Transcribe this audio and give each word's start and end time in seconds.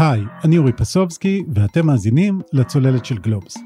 היי, 0.00 0.22
אני 0.44 0.58
אורי 0.58 0.72
פסובסקי, 0.72 1.42
ואתם 1.54 1.86
מאזינים 1.86 2.40
לצוללת 2.52 3.04
של 3.04 3.18
גלובס. 3.18 3.56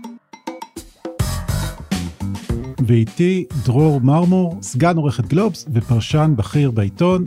ואיתי 2.86 3.44
דרור 3.64 4.00
מרמור, 4.00 4.58
סגן 4.62 4.96
עורכת 4.96 5.26
גלובס 5.26 5.66
ופרשן 5.74 6.34
בכיר 6.36 6.70
בעיתון. 6.70 7.24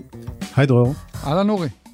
היי 0.56 0.66
דרור. 0.66 0.94
אהלן 1.24 1.50
אורי. 1.50 1.85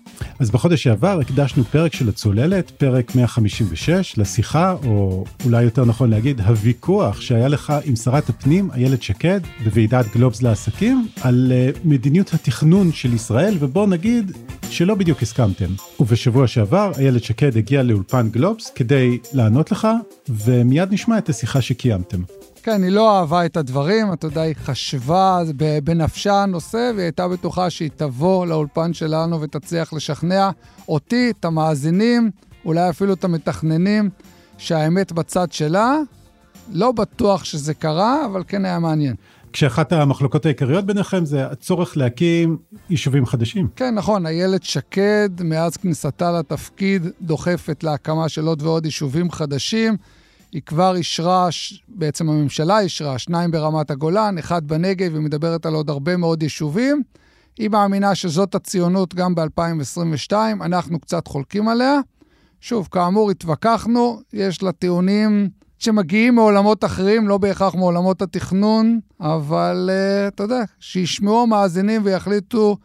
אז 0.41 0.51
בחודש 0.51 0.83
שעבר 0.83 1.19
הקדשנו 1.19 1.63
פרק 1.63 1.93
של 1.93 2.09
הצוללת, 2.09 2.71
פרק 2.71 3.15
156, 3.15 4.17
לשיחה, 4.17 4.75
או 4.85 5.23
אולי 5.45 5.63
יותר 5.63 5.85
נכון 5.85 6.09
להגיד, 6.09 6.41
הוויכוח 6.41 7.21
שהיה 7.21 7.47
לך 7.47 7.73
עם 7.85 7.95
שרת 7.95 8.29
הפנים, 8.29 8.71
איילת 8.71 9.03
שקד, 9.03 9.39
בוועידת 9.63 10.05
גלובס 10.15 10.41
לעסקים, 10.41 11.07
על 11.21 11.51
uh, 11.51 11.77
מדיניות 11.83 12.33
התכנון 12.33 12.91
של 12.91 13.13
ישראל, 13.13 13.57
ובוא 13.59 13.87
נגיד 13.87 14.31
שלא 14.69 14.95
בדיוק 14.95 15.21
הסכמתם. 15.21 15.69
ובשבוע 15.99 16.47
שעבר 16.47 16.91
איילת 16.97 17.23
שקד 17.23 17.57
הגיעה 17.57 17.83
לאולפן 17.83 18.29
גלובס 18.29 18.71
כדי 18.75 19.17
לענות 19.33 19.71
לך, 19.71 19.87
ומיד 20.29 20.93
נשמע 20.93 21.17
את 21.17 21.29
השיחה 21.29 21.61
שקיימתם. 21.61 22.21
כן, 22.63 22.83
היא 22.83 22.91
לא 22.91 23.19
אהבה 23.19 23.45
את 23.45 23.57
הדברים, 23.57 24.13
אתה 24.13 24.27
יודע, 24.27 24.41
היא 24.41 24.55
חשבה 24.63 25.39
בנפשה 25.83 26.43
הנושא, 26.43 26.91
והיא 26.95 27.03
הייתה 27.03 27.27
בטוחה 27.27 27.69
שהיא 27.69 27.89
תבוא 27.95 28.45
לאולפן 28.45 28.93
שלנו 28.93 29.41
ותצליח 29.41 29.93
לשכנע 29.93 30.49
אותי, 30.87 31.31
את 31.39 31.45
המאזינים, 31.45 32.31
אולי 32.65 32.89
אפילו 32.89 33.13
את 33.13 33.23
המתכננים, 33.23 34.09
שהאמת 34.57 35.11
בצד 35.11 35.51
שלה. 35.51 35.97
לא 36.71 36.91
בטוח 36.91 37.43
שזה 37.43 37.73
קרה, 37.73 38.25
אבל 38.25 38.43
כן 38.47 38.65
היה 38.65 38.79
מעניין. 38.79 39.15
כשאחת 39.53 39.91
המחלוקות 39.91 40.45
העיקריות 40.45 40.85
ביניכם 40.85 41.25
זה 41.25 41.45
הצורך 41.45 41.97
להקים 41.97 42.57
יישובים 42.89 43.25
חדשים. 43.25 43.67
כן, 43.75 43.95
נכון, 43.95 44.25
איילת 44.25 44.63
שקד, 44.63 45.29
מאז 45.43 45.77
כניסתה 45.77 46.31
לתפקיד, 46.31 47.07
דוחפת 47.21 47.83
להקמה 47.83 48.29
של 48.29 48.45
עוד 48.45 48.61
ועוד 48.61 48.85
יישובים 48.85 49.31
חדשים. 49.31 49.97
היא 50.51 50.61
כבר 50.65 50.95
אישרה, 50.95 51.47
בעצם 51.87 52.29
הממשלה 52.29 52.79
אישרה, 52.79 53.17
שניים 53.17 53.51
ברמת 53.51 53.91
הגולן, 53.91 54.37
אחד 54.37 54.67
בנגב, 54.67 55.13
היא 55.13 55.21
מדברת 55.21 55.65
על 55.65 55.73
עוד 55.73 55.89
הרבה 55.89 56.17
מאוד 56.17 56.43
יישובים. 56.43 57.01
היא 57.57 57.69
מאמינה 57.69 58.15
שזאת 58.15 58.55
הציונות 58.55 59.15
גם 59.15 59.35
ב-2022, 59.35 60.33
אנחנו 60.61 60.99
קצת 60.99 61.27
חולקים 61.27 61.67
עליה. 61.67 61.99
שוב, 62.61 62.87
כאמור, 62.91 63.31
התווכחנו, 63.31 64.19
יש 64.33 64.63
לה 64.63 64.71
טיעונים 64.71 65.49
שמגיעים 65.79 66.35
מעולמות 66.35 66.83
אחרים, 66.83 67.27
לא 67.27 67.37
בהכרח 67.37 67.75
מעולמות 67.75 68.21
התכנון, 68.21 68.99
אבל 69.19 69.89
uh, 69.89 70.27
אתה 70.33 70.43
יודע, 70.43 70.63
שישמעו 70.79 71.43
המאזינים 71.43 72.01
ויחליטו 72.05 72.77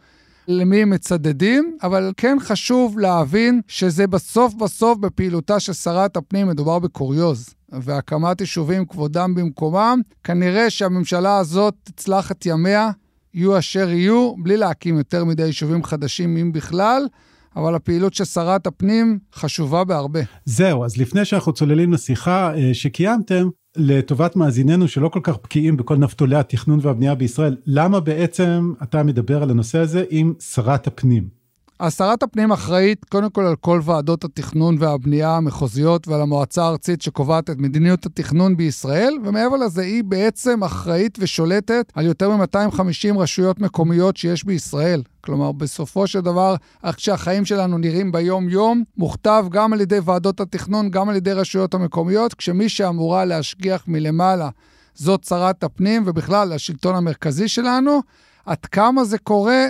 למי 0.47 0.81
הם 0.81 0.89
מצדדים, 0.89 1.77
אבל 1.83 2.11
כן 2.17 2.37
חשוב 2.39 2.99
להבין 2.99 3.61
שזה 3.67 4.07
בסוף 4.07 4.53
בסוף 4.53 4.97
בפעילותה 4.97 5.59
של 5.59 5.73
שרת 5.73 6.17
הפנים 6.17 6.47
מדובר 6.47 6.79
בקוריוז. 6.79 7.49
והקמת 7.71 8.41
יישובים 8.41 8.85
כבודם 8.85 9.35
במקומם, 9.35 10.01
כנראה 10.23 10.69
שהממשלה 10.69 11.37
הזאת 11.37 11.73
תצלח 11.83 12.31
את 12.31 12.45
ימיה, 12.45 12.91
יהיו 13.33 13.57
אשר 13.57 13.89
יהיו, 13.89 14.33
בלי 14.43 14.57
להקים 14.57 14.97
יותר 14.97 15.25
מדי 15.25 15.45
יישובים 15.45 15.83
חדשים, 15.83 16.37
אם 16.37 16.51
בכלל. 16.51 17.07
אבל 17.55 17.75
הפעילות 17.75 18.13
של 18.13 18.25
שרת 18.25 18.67
הפנים 18.67 19.19
חשובה 19.35 19.83
בהרבה. 19.83 20.19
זהו, 20.45 20.85
אז 20.85 20.97
לפני 20.97 21.25
שאנחנו 21.25 21.53
צוללים 21.53 21.93
לשיחה 21.93 22.55
אה, 22.55 22.69
שקיימתם, 22.73 23.47
לטובת 23.77 24.35
מאזיננו 24.35 24.87
שלא 24.87 25.09
כל 25.09 25.19
כך 25.23 25.37
בקיאים 25.43 25.77
בכל 25.77 25.97
נפתולי 25.97 26.35
התכנון 26.35 26.79
והבנייה 26.81 27.15
בישראל, 27.15 27.57
למה 27.65 27.99
בעצם 27.99 28.73
אתה 28.83 29.03
מדבר 29.03 29.43
על 29.43 29.49
הנושא 29.49 29.79
הזה 29.79 30.03
עם 30.09 30.33
שרת 30.39 30.87
הפנים? 30.87 31.36
אז 31.79 31.95
שרת 31.95 32.23
הפנים 32.23 32.51
אחראית 32.51 33.05
קודם 33.05 33.29
כל 33.29 33.41
על 33.45 33.55
כל 33.55 33.81
ועדות 33.83 34.23
התכנון 34.23 34.75
והבנייה 34.79 35.35
המחוזיות 35.35 36.07
ועל 36.07 36.21
המועצה 36.21 36.63
הארצית 36.63 37.01
שקובעת 37.01 37.49
את 37.49 37.57
מדיניות 37.57 38.05
התכנון 38.05 38.57
בישראל, 38.57 39.13
ומעבר 39.23 39.55
לזה 39.55 39.81
היא 39.81 40.03
בעצם 40.03 40.63
אחראית 40.63 41.17
ושולטת 41.21 41.91
על 41.95 42.05
יותר 42.05 42.29
מ-250 42.29 43.17
רשויות 43.19 43.59
מקומיות 43.59 44.17
שיש 44.17 44.43
בישראל. 44.43 45.03
כלומר, 45.21 45.51
בסופו 45.51 46.07
של 46.07 46.21
דבר, 46.21 46.55
איך 46.83 46.99
שהחיים 46.99 47.45
שלנו 47.45 47.77
נראים 47.77 48.11
ביום-יום, 48.11 48.83
מוכתב 48.97 49.45
גם 49.51 49.73
על 49.73 49.81
ידי 49.81 49.99
ועדות 50.03 50.39
התכנון, 50.39 50.89
גם 50.89 51.09
על 51.09 51.15
ידי 51.15 51.33
רשויות 51.33 51.73
המקומיות, 51.73 52.33
כשמי 52.33 52.69
שאמורה 52.69 53.25
להשגיח 53.25 53.83
מלמעלה 53.87 54.49
זאת 54.93 55.23
שרת 55.23 55.63
הפנים, 55.63 56.03
ובכלל 56.05 56.53
השלטון 56.53 56.95
המרכזי 56.95 57.47
שלנו. 57.47 58.01
עד 58.45 58.65
כמה 58.65 59.03
זה 59.03 59.17
קורה, 59.17 59.65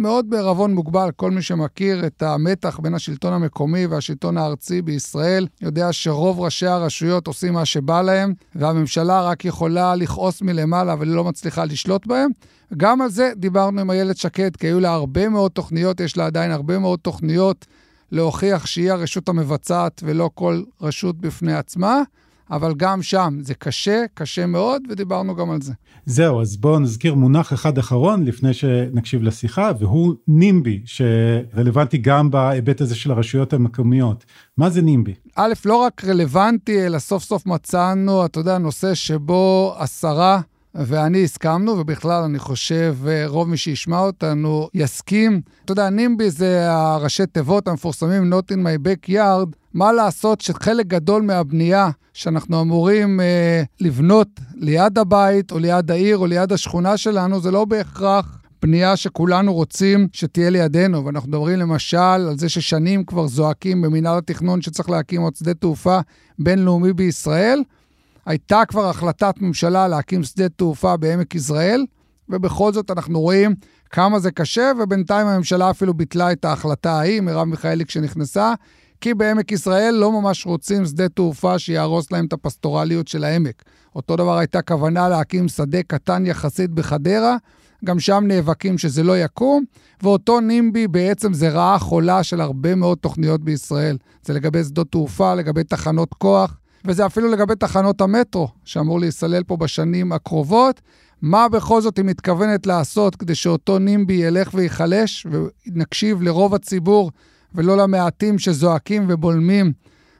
מאוד 0.00 0.30
בערבון 0.30 0.74
מוגבל. 0.74 1.10
כל 1.16 1.30
מי 1.30 1.42
שמכיר 1.42 2.06
את 2.06 2.22
המתח 2.22 2.80
בין 2.82 2.94
השלטון 2.94 3.32
המקומי 3.32 3.86
והשלטון 3.86 4.38
הארצי 4.38 4.82
בישראל, 4.82 5.46
יודע 5.60 5.88
שרוב 5.92 6.40
ראשי 6.40 6.66
הרשויות 6.66 7.26
עושים 7.26 7.54
מה 7.54 7.64
שבא 7.64 8.02
להם, 8.02 8.34
והממשלה 8.54 9.22
רק 9.22 9.44
יכולה 9.44 9.94
לכעוס 9.94 10.42
מלמעלה 10.42 10.94
ולא 10.98 11.24
מצליחה 11.24 11.64
לשלוט 11.64 12.06
בהם. 12.06 12.30
גם 12.76 13.02
על 13.02 13.10
זה 13.10 13.32
דיברנו 13.36 13.80
עם 13.80 13.90
איילת 13.90 14.16
שקד, 14.16 14.56
כי 14.56 14.66
היו 14.66 14.80
לה 14.80 14.92
הרבה 14.92 15.28
מאוד 15.28 15.50
תוכניות, 15.50 16.00
יש 16.00 16.16
לה 16.16 16.26
עדיין 16.26 16.50
הרבה 16.50 16.78
מאוד 16.78 16.98
תוכניות 16.98 17.66
להוכיח 18.12 18.66
שהיא 18.66 18.92
הרשות 18.92 19.28
המבצעת 19.28 20.00
ולא 20.04 20.30
כל 20.34 20.62
רשות 20.80 21.18
בפני 21.18 21.54
עצמה. 21.54 22.02
אבל 22.50 22.74
גם 22.76 23.02
שם 23.02 23.38
זה 23.40 23.54
קשה, 23.54 24.04
קשה 24.14 24.46
מאוד, 24.46 24.82
ודיברנו 24.90 25.36
גם 25.36 25.50
על 25.50 25.62
זה. 25.62 25.72
זהו, 26.06 26.40
אז 26.40 26.56
בואו 26.56 26.78
נזכיר 26.78 27.14
מונח 27.14 27.52
אחד 27.52 27.78
אחרון 27.78 28.24
לפני 28.24 28.54
שנקשיב 28.54 29.22
לשיחה, 29.22 29.70
והוא 29.78 30.14
נימבי, 30.28 30.82
שרלוונטי 30.84 31.98
גם 31.98 32.30
בהיבט 32.30 32.80
הזה 32.80 32.94
של 32.94 33.10
הרשויות 33.10 33.52
המקומיות. 33.52 34.24
מה 34.58 34.70
זה 34.70 34.82
נימבי? 34.82 35.14
א', 35.36 35.52
לא 35.64 35.76
רק 35.76 36.04
רלוונטי, 36.04 36.86
אלא 36.86 36.98
סוף 36.98 37.22
סוף 37.22 37.46
מצאנו, 37.46 38.24
אתה 38.24 38.40
יודע, 38.40 38.58
נושא 38.58 38.94
שבו 38.94 39.74
השרה... 39.78 40.40
ואני 40.74 41.24
הסכמנו, 41.24 41.72
ובכלל, 41.72 42.22
אני 42.22 42.38
חושב, 42.38 42.96
רוב 43.26 43.48
מי 43.48 43.56
שישמע 43.56 43.98
אותנו 43.98 44.68
יסכים. 44.74 45.40
אתה 45.64 45.72
יודע, 45.72 45.90
נימבי 45.90 46.30
זה 46.30 46.72
הראשי 46.72 47.26
תיבות 47.26 47.68
המפורסמים, 47.68 48.32
Not 48.32 48.52
in 48.52 48.56
my 48.56 48.86
backyard. 48.86 49.56
מה 49.74 49.92
לעשות 49.92 50.40
שחלק 50.40 50.86
גדול 50.86 51.22
מהבנייה 51.22 51.90
שאנחנו 52.12 52.62
אמורים 52.62 53.20
אה, 53.20 53.62
לבנות 53.80 54.28
ליד 54.54 54.98
הבית, 54.98 55.52
או 55.52 55.58
ליד 55.58 55.90
העיר, 55.90 56.18
או 56.18 56.26
ליד 56.26 56.52
השכונה 56.52 56.96
שלנו, 56.96 57.40
זה 57.40 57.50
לא 57.50 57.64
בהכרח 57.64 58.40
בנייה 58.62 58.96
שכולנו 58.96 59.54
רוצים 59.54 60.08
שתהיה 60.12 60.50
לידינו. 60.50 61.04
ואנחנו 61.04 61.28
מדברים 61.28 61.58
למשל 61.58 61.96
על 61.98 62.38
זה 62.38 62.48
ששנים 62.48 63.04
כבר 63.04 63.26
זועקים 63.26 63.82
במינהל 63.82 64.18
התכנון 64.18 64.62
שצריך 64.62 64.90
להקים 64.90 65.20
עוד 65.20 65.36
שדה 65.36 65.54
תעופה 65.54 65.98
בינלאומי 66.38 66.92
בישראל. 66.92 67.62
הייתה 68.30 68.62
כבר 68.68 68.88
החלטת 68.88 69.34
ממשלה 69.40 69.88
להקים 69.88 70.22
שדה 70.22 70.48
תעופה 70.48 70.96
בעמק 70.96 71.34
יזרעאל, 71.34 71.86
ובכל 72.28 72.72
זאת 72.72 72.90
אנחנו 72.90 73.20
רואים 73.20 73.54
כמה 73.90 74.18
זה 74.18 74.30
קשה, 74.30 74.72
ובינתיים 74.82 75.26
הממשלה 75.26 75.70
אפילו 75.70 75.94
ביטלה 75.94 76.32
את 76.32 76.44
ההחלטה 76.44 76.92
ההיא, 76.92 77.20
מרב 77.20 77.44
מיכאלי 77.44 77.84
כשנכנסה, 77.84 78.54
כי 79.00 79.14
בעמק 79.14 79.52
יזרעאל 79.52 79.94
לא 79.94 80.12
ממש 80.12 80.46
רוצים 80.46 80.86
שדה 80.86 81.08
תעופה 81.08 81.58
שיהרוס 81.58 82.12
להם 82.12 82.26
את 82.26 82.32
הפסטורליות 82.32 83.08
של 83.08 83.24
העמק. 83.24 83.62
אותו 83.96 84.16
דבר 84.16 84.38
הייתה 84.38 84.62
כוונה 84.62 85.08
להקים 85.08 85.48
שדה 85.48 85.82
קטן 85.82 86.26
יחסית 86.26 86.70
בחדרה, 86.70 87.36
גם 87.84 88.00
שם 88.00 88.24
נאבקים 88.26 88.78
שזה 88.78 89.02
לא 89.02 89.18
יקום, 89.18 89.64
ואותו 90.02 90.40
נימבי 90.40 90.88
בעצם 90.88 91.32
זה 91.32 91.48
רעה 91.48 91.78
חולה 91.78 92.22
של 92.22 92.40
הרבה 92.40 92.74
מאוד 92.74 92.98
תוכניות 92.98 93.44
בישראל. 93.44 93.96
זה 94.22 94.32
לגבי 94.32 94.64
שדות 94.64 94.90
תעופה, 94.90 95.34
לגבי 95.34 95.64
תחנות 95.64 96.14
כוח, 96.14 96.59
וזה 96.84 97.06
אפילו 97.06 97.28
לגבי 97.28 97.54
תחנות 97.54 98.00
המטרו, 98.00 98.48
שאמור 98.64 99.00
להיסלל 99.00 99.42
פה 99.42 99.56
בשנים 99.56 100.12
הקרובות. 100.12 100.80
מה 101.22 101.48
בכל 101.48 101.80
זאת 101.80 101.96
היא 101.96 102.04
מתכוונת 102.04 102.66
לעשות 102.66 103.16
כדי 103.16 103.34
שאותו 103.34 103.78
נימבי 103.78 104.14
ילך 104.14 104.50
וייחלש, 104.54 105.26
ונקשיב 105.30 106.22
לרוב 106.22 106.54
הציבור 106.54 107.10
ולא 107.54 107.76
למעטים 107.76 108.38
שזועקים 108.38 109.06
ובולמים 109.08 109.72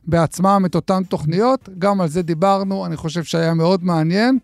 בעצמם 0.07 0.63
את 0.67 0.75
אותן 0.75 1.03
תוכניות. 1.03 1.69
גם 1.79 2.01
על 2.01 2.09
זה 2.09 2.23
דיברנו, 2.23 2.87
אני 2.87 2.97
חושב 2.97 3.25
שהיה 3.25 3.55
מאוד 3.55 3.85
מעניין. 3.85 4.39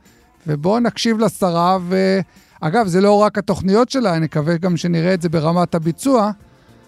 ובואו 0.47 0.81
נקשיב 0.81 1.19
לשרה, 1.19 1.79
ואגב, 1.89 2.87
זה 2.87 3.01
לא 3.01 3.13
רק 3.13 3.39
התוכניות 3.39 3.91
שלה, 3.91 4.17
אני 4.17 4.25
מקווה 4.25 4.57
גם 4.57 4.77
שנראה 4.77 5.15
את 5.15 5.23
זה 5.23 5.29
ברמת 5.29 5.75
הביצוע. 5.75 6.31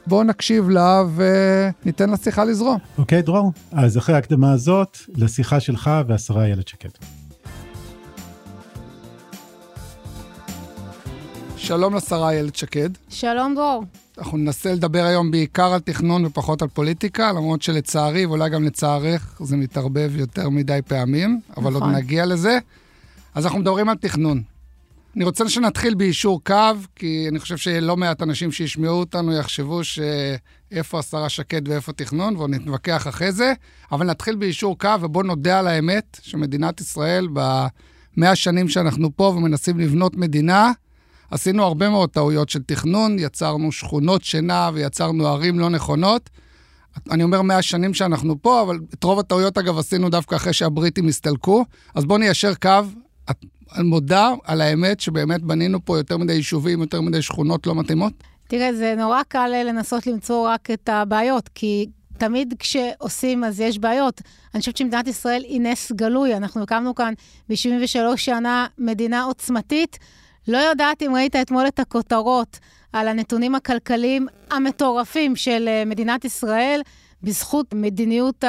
בואו 0.09 0.23
נקשיב 0.23 0.71
לה 0.71 1.03
וניתן 1.15 2.11
לשיחה 2.11 2.45
לזרום. 2.45 2.79
אוקיי, 2.99 3.19
okay, 3.19 3.23
דרור. 3.23 3.53
אז 3.73 3.99
אחרי 3.99 4.15
ההקדמה 4.15 4.53
הזאת, 4.53 4.99
לשיחה 5.17 5.61
שלך 5.61 5.91
והשרה 6.09 6.45
איילת 6.45 6.69
שקד. 6.69 6.89
שלום 11.57 11.95
לשרה 11.95 12.31
איילת 12.31 12.57
שקד. 12.57 12.91
שלום 13.09 13.55
דרור. 13.55 13.85
אנחנו 14.19 14.39
ננסה 14.39 14.73
לדבר 14.73 15.05
היום 15.05 15.31
בעיקר 15.31 15.73
על 15.73 15.81
תכנון 15.81 16.25
ופחות 16.25 16.63
על 16.63 16.69
פוליטיקה, 16.69 17.33
למרות 17.33 17.63
שלצערי, 17.63 18.27
ואולי 18.27 18.51
גם 18.51 18.65
לצערך, 18.65 19.41
זה 19.45 19.57
מתערבב 19.57 20.11
יותר 20.17 20.49
מדי 20.49 20.81
פעמים, 20.87 21.41
אבל 21.57 21.71
נכון. 21.71 21.83
עוד 21.83 21.97
נגיע 21.97 22.27
לזה. 22.27 22.59
אז 23.35 23.47
אנחנו 23.47 23.59
מדברים 23.59 23.89
על 23.89 23.97
תכנון. 23.97 24.43
אני 25.19 25.25
רוצה 25.25 25.49
שנתחיל 25.49 25.95
ביישור 25.95 26.45
קו, 26.45 26.55
כי 26.97 27.27
אני 27.31 27.39
חושב 27.39 27.57
שלא 27.57 27.97
מעט 27.97 28.23
אנשים 28.23 28.53
שישמעו 28.53 28.99
אותנו 28.99 29.33
יחשבו 29.33 29.81
איפה 30.71 30.99
השרה 30.99 31.29
שקד 31.29 31.69
ואיפה 31.69 31.93
תכנון, 31.93 32.37
ועוד 32.37 32.51
נתווכח 32.51 33.09
אחרי 33.09 33.33
זה, 33.33 33.53
אבל 33.93 34.07
נתחיל 34.07 34.37
ביישור 34.37 34.79
קו, 34.79 34.89
ובואו 35.01 35.25
נודה 35.25 35.59
על 35.59 35.67
האמת 35.67 36.21
שמדינת 36.23 36.81
ישראל, 36.81 37.29
במאה 37.33 38.31
השנים 38.31 38.69
שאנחנו 38.69 39.17
פה 39.17 39.25
ומנסים 39.37 39.81
לבנות 39.81 40.17
מדינה, 40.17 40.73
עשינו 41.31 41.65
הרבה 41.65 41.89
מאוד 41.89 42.11
טעויות 42.11 42.49
של 42.49 42.63
תכנון, 42.63 43.19
יצרנו 43.19 43.73
שכונות 43.73 44.25
שינה 44.25 44.71
ויצרנו 44.75 45.27
ערים 45.27 45.59
לא 45.59 45.71
נכונות. 45.71 46.31
אני 47.11 47.23
אומר 47.23 47.43
מאה 47.43 47.63
שנים 47.63 47.95
שאנחנו 47.95 48.43
פה, 48.43 48.63
אבל 48.63 48.79
את 48.95 49.05
רוב 49.05 49.19
הטעויות, 49.19 49.59
אגב, 49.59 49.79
עשינו 49.79 50.09
דווקא 50.09 50.37
אחרי 50.37 50.53
שהבריטים 50.53 51.09
הסתלקו. 51.09 51.65
אז 51.95 52.05
בואו 52.05 52.19
ניישר 52.19 52.55
קו. 52.55 52.71
מודה 53.77 54.33
על 54.45 54.61
האמת 54.61 55.01
שבאמת 55.01 55.43
בנינו 55.43 55.85
פה 55.85 55.99
יותר 55.99 56.17
מדי 56.17 56.33
יישובים, 56.33 56.81
יותר 56.81 57.01
מדי 57.01 57.23
שכונות 57.23 57.67
לא 57.67 57.75
מתאימות? 57.75 58.13
תראה, 58.49 58.75
זה 58.75 58.95
נורא 58.97 59.23
קל 59.29 59.53
לנסות 59.65 60.07
למצוא 60.07 60.49
רק 60.49 60.71
את 60.71 60.89
הבעיות, 60.89 61.49
כי 61.55 61.87
תמיד 62.19 62.55
כשעושים 62.59 63.45
אז 63.45 63.61
יש 63.61 63.79
בעיות. 63.79 64.23
אני 64.55 64.61
חושבת 64.61 64.77
שמדינת 64.77 65.07
ישראל 65.07 65.43
היא 65.45 65.61
נס 65.61 65.93
גלוי. 65.93 66.37
אנחנו 66.37 66.63
הקמנו 66.63 66.95
כאן 66.95 67.15
ב-73 67.49 68.17
שנה 68.17 68.67
מדינה 68.79 69.25
עוצמתית. 69.25 69.99
לא 70.49 70.59
יודעת 70.59 71.03
אם 71.03 71.15
ראית 71.15 71.37
אתמול 71.37 71.67
את 71.69 71.79
הכותרות 71.79 72.59
על 72.93 73.09
הנתונים 73.09 73.55
הכלכליים 73.55 74.27
המטורפים 74.51 75.37
של 75.37 75.69
אה, 75.69 75.83
מדינת 75.87 76.25
ישראל. 76.25 76.81
בזכות 77.23 77.75
מדיניות 77.75 78.45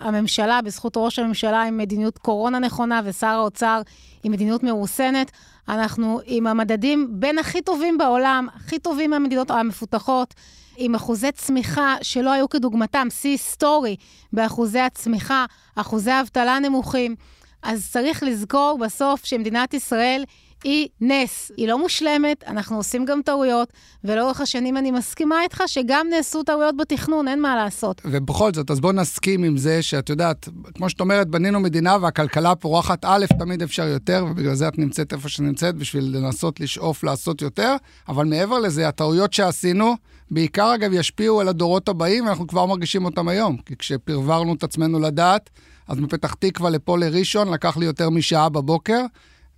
הממשלה, 0.00 0.62
בזכות 0.62 0.96
ראש 0.96 1.18
הממשלה 1.18 1.62
עם 1.62 1.78
מדיניות 1.78 2.18
קורונה 2.18 2.58
נכונה 2.58 3.00
ושר 3.04 3.26
האוצר 3.26 3.82
עם 4.22 4.32
מדיניות 4.32 4.62
מרוסנת, 4.62 5.30
אנחנו 5.68 6.20
עם 6.24 6.46
המדדים 6.46 7.08
בין 7.10 7.38
הכי 7.38 7.62
טובים 7.62 7.98
בעולם, 7.98 8.46
הכי 8.54 8.78
טובים 8.78 9.10
מהמדינות 9.10 9.50
המפותחות, 9.50 10.34
עם 10.76 10.94
אחוזי 10.94 11.32
צמיחה 11.32 11.96
שלא 12.02 12.32
היו 12.32 12.48
כדוגמתם, 12.48 13.06
שיא 13.10 13.30
היסטורי 13.30 13.96
באחוזי 14.32 14.80
הצמיחה, 14.80 15.44
אחוזי 15.76 16.10
אבטלה 16.20 16.58
נמוכים. 16.58 17.16
אז 17.62 17.88
צריך 17.90 18.22
לזכור 18.22 18.78
בסוף 18.80 19.24
שמדינת 19.24 19.74
ישראל 19.74 20.24
היא 20.64 20.88
נס. 21.00 21.52
היא 21.56 21.68
לא 21.68 21.78
מושלמת, 21.78 22.44
אנחנו 22.46 22.76
עושים 22.76 23.04
גם 23.04 23.20
טעויות, 23.24 23.72
ולאורך 24.04 24.40
השנים 24.40 24.76
אני 24.76 24.90
מסכימה 24.90 25.42
איתך 25.42 25.62
שגם 25.66 26.06
נעשו 26.10 26.42
טעויות 26.42 26.76
בתכנון, 26.76 27.28
אין 27.28 27.42
מה 27.42 27.56
לעשות. 27.56 28.02
ובכל 28.04 28.54
זאת, 28.54 28.70
אז 28.70 28.80
בוא 28.80 28.92
נסכים 28.92 29.44
עם 29.44 29.56
זה 29.56 29.82
שאת 29.82 30.08
יודעת, 30.08 30.48
כמו 30.74 30.90
שאת 30.90 31.00
אומרת, 31.00 31.28
בנינו 31.28 31.60
מדינה 31.60 31.96
והכלכלה 32.00 32.54
פורחת, 32.54 33.04
א', 33.04 33.24
תמיד 33.38 33.62
אפשר 33.62 33.86
יותר, 33.86 34.24
ובגלל 34.30 34.54
זה 34.54 34.68
את 34.68 34.78
נמצאת 34.78 35.12
איפה 35.12 35.28
שנמצאת, 35.28 35.76
בשביל 35.76 36.16
לנסות 36.16 36.60
לשאוף 36.60 37.04
לעשות 37.04 37.42
יותר, 37.42 37.76
אבל 38.08 38.26
מעבר 38.26 38.58
לזה, 38.58 38.88
הטעויות 38.88 39.32
שעשינו, 39.32 39.94
בעיקר 40.30 40.74
אגב 40.74 40.92
ישפיעו 40.92 41.40
על 41.40 41.48
הדורות 41.48 41.88
הבאים, 41.88 42.26
ואנחנו 42.26 42.46
כבר 42.46 42.66
מרגישים 42.66 43.04
אותם 43.04 43.28
היום. 43.28 43.56
כי 43.56 43.76
כשפרברנו 43.76 44.54
את 44.54 44.62
עצמנו 44.62 45.00
לדעת, 45.00 45.50
אז 45.88 45.98
מפתח 45.98 46.34
תקווה 46.34 46.70
לפה 46.70 46.98
לראשון 46.98 47.52
לקח 47.52 47.76
לי 47.76 47.86
יותר 47.86 48.10
משעה 48.10 48.48
בבוקר, 48.48 49.00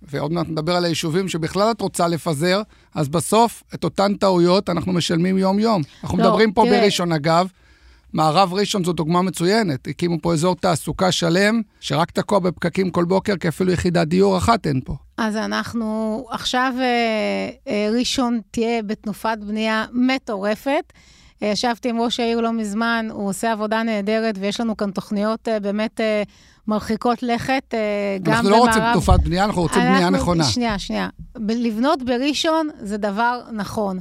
ועוד 0.01 0.31
מעט 0.31 0.47
נדבר 0.49 0.75
על 0.75 0.85
היישובים 0.85 1.27
שבכלל 1.27 1.71
את 1.71 1.81
רוצה 1.81 2.07
לפזר, 2.07 2.61
אז 2.95 3.09
בסוף 3.09 3.63
את 3.73 3.83
אותן 3.83 4.13
טעויות 4.13 4.69
אנחנו 4.69 4.93
משלמים 4.93 5.37
יום-יום. 5.37 5.81
אנחנו 6.03 6.17
לא, 6.17 6.23
מדברים 6.23 6.53
פה 6.53 6.63
תראה. 6.67 6.81
בראשון, 6.81 7.11
אגב. 7.11 7.47
מערב 8.15 8.53
ראשון 8.53 8.83
זו 8.83 8.93
דוגמה 8.93 9.21
מצוינת. 9.21 9.87
הקימו 9.87 10.17
פה 10.21 10.33
אזור 10.33 10.55
תעסוקה 10.55 11.11
שלם, 11.11 11.61
שרק 11.79 12.11
תקוע 12.11 12.39
בפקקים 12.39 12.91
כל 12.91 13.05
בוקר, 13.05 13.37
כי 13.37 13.47
אפילו 13.47 13.71
יחידת 13.71 14.07
דיור 14.07 14.37
אחת 14.37 14.67
אין 14.67 14.81
פה. 14.85 14.95
אז 15.17 15.35
אנחנו 15.35 16.25
עכשיו, 16.31 16.73
אה, 16.79 17.49
אה, 17.67 17.89
ראשון 17.99 18.39
תהיה 18.51 18.83
בתנופת 18.83 19.37
בנייה 19.47 19.85
מטורפת. 19.93 20.93
אה, 21.43 21.47
ישבתי 21.47 21.89
עם 21.89 21.99
ראש 21.99 22.19
העיר 22.19 22.41
לא 22.41 22.53
מזמן, 22.53 23.07
הוא 23.11 23.29
עושה 23.29 23.51
עבודה 23.51 23.83
נהדרת, 23.83 24.35
ויש 24.39 24.59
לנו 24.59 24.77
כאן 24.77 24.91
תוכניות 24.91 25.47
באמת 25.61 26.01
מרחיקות 26.67 27.23
לכת, 27.23 27.73
גם 28.21 28.23
במערב... 28.23 28.37
אנחנו 28.37 28.49
לא 28.49 28.57
רוצים 28.57 28.81
תנופת 28.93 29.19
בנייה, 29.19 29.43
אנחנו 29.43 29.61
רוצים 29.61 29.81
אנחנו, 29.81 29.95
בנייה 29.95 30.09
נכונה. 30.09 30.43
שנייה, 30.43 30.79
שנייה. 30.79 31.09
לבנות 31.49 32.03
בראשון 32.03 32.69
זה 32.79 32.97
דבר 32.97 33.41
נכון. 33.51 33.99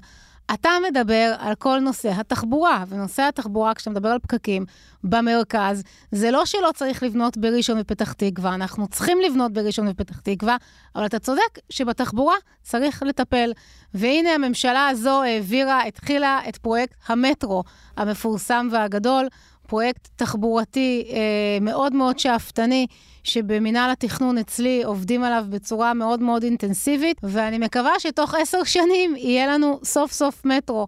אתה 0.55 0.71
מדבר 0.91 1.35
על 1.39 1.55
כל 1.55 1.79
נושא 1.79 2.11
התחבורה, 2.11 2.85
ונושא 2.89 3.23
התחבורה, 3.23 3.75
כשאתה 3.75 3.91
מדבר 3.91 4.09
על 4.09 4.19
פקקים 4.19 4.65
במרכז, 5.05 5.83
זה 6.13 6.31
לא 6.31 6.47
שלא 6.47 6.71
צריך 6.75 7.03
לבנות 7.03 7.37
בראשון 7.37 7.79
ופתח 7.81 8.13
תקווה, 8.13 8.55
אנחנו 8.55 8.89
צריכים 8.89 9.19
לבנות 9.21 9.53
בראשון 9.53 9.89
ופתח 9.89 10.21
תקווה, 10.21 10.57
אבל 10.97 11.07
אתה 11.07 11.19
צודק 11.19 11.59
שבתחבורה 11.71 12.35
צריך 12.63 13.03
לטפל. 13.03 13.53
והנה 13.95 14.31
הממשלה 14.35 14.89
הזו 14.89 15.23
העבירה, 15.23 15.83
התחילה 15.83 16.41
את 16.49 16.57
פרויקט 16.57 16.95
המטרו 17.07 17.65
המפורסם 17.97 18.69
והגדול, 18.73 19.29
פרויקט 19.67 20.09
תחבורתי 20.17 21.05
אה, 21.11 21.19
מאוד 21.61 21.93
מאוד 21.95 22.19
שאפתני, 22.19 22.87
שבמינהל 23.25 23.91
התכנון 23.91 24.39
אצלי 24.39 24.83
עובדים 24.85 25.25
עליו 25.25 25.45
בצורה 25.49 25.95
מאוד 25.95 26.21
מאוד 26.21 26.43
אינטנסיבית, 26.43 27.17
ואני 27.23 27.59
מקווה 27.59 27.93
שתוך 27.99 28.35
עשר 28.35 28.65
שנים 28.65 29.17
יהיה 29.17 29.47
לנו 29.47 29.81
סוף 29.85 30.13
סוף 30.13 30.45
מטרו. 30.45 30.87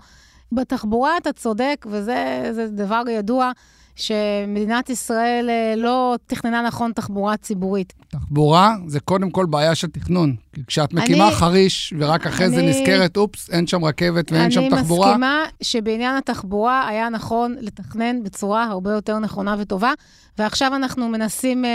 בתחבורה 0.52 1.16
אתה 1.16 1.32
צודק, 1.32 1.86
וזה 1.90 2.68
דבר 2.70 3.02
ידוע. 3.08 3.52
שמדינת 3.96 4.90
ישראל 4.90 5.50
אה, 5.50 5.74
לא 5.76 6.16
תכננה 6.26 6.62
נכון 6.62 6.92
תחבורה 6.92 7.36
ציבורית. 7.36 7.92
תחבורה 8.08 8.74
זה 8.86 9.00
קודם 9.00 9.30
כל 9.30 9.46
בעיה 9.46 9.74
של 9.74 9.88
תכנון. 9.88 10.36
כי 10.52 10.60
כשאת 10.66 10.92
מקימה 10.92 11.28
אני, 11.28 11.34
חריש 11.34 11.94
ורק 11.98 12.26
אחרי 12.26 12.46
אני, 12.46 12.56
זה 12.56 12.62
נזכרת, 12.62 13.16
אופס, 13.16 13.50
אין 13.50 13.66
שם 13.66 13.84
רכבת 13.84 14.32
ואין 14.32 14.50
שם 14.50 14.70
תחבורה. 14.70 15.06
אני 15.06 15.14
מסכימה 15.14 15.44
שבעניין 15.62 16.16
התחבורה 16.16 16.88
היה 16.88 17.08
נכון 17.08 17.56
לתכנן 17.60 18.22
בצורה 18.22 18.64
הרבה 18.64 18.92
יותר 18.92 19.18
נכונה 19.18 19.56
וטובה, 19.58 19.92
ועכשיו 20.38 20.74
אנחנו 20.74 21.08
מנסים 21.08 21.64
uh, 21.64 21.68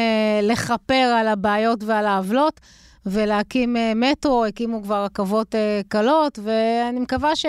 לכפר 0.46 0.94
על 0.94 1.28
הבעיות 1.28 1.84
ועל 1.84 2.06
העוולות. 2.06 2.60
ולהקים 3.06 3.76
uh, 3.76 3.80
מטרו, 3.96 4.46
הקימו 4.46 4.84
כבר 4.84 5.04
רכבות 5.04 5.56
uh, 5.56 5.58
קלות, 5.88 6.40
ואני 6.44 7.00
מקווה 7.00 7.36
ש... 7.36 7.46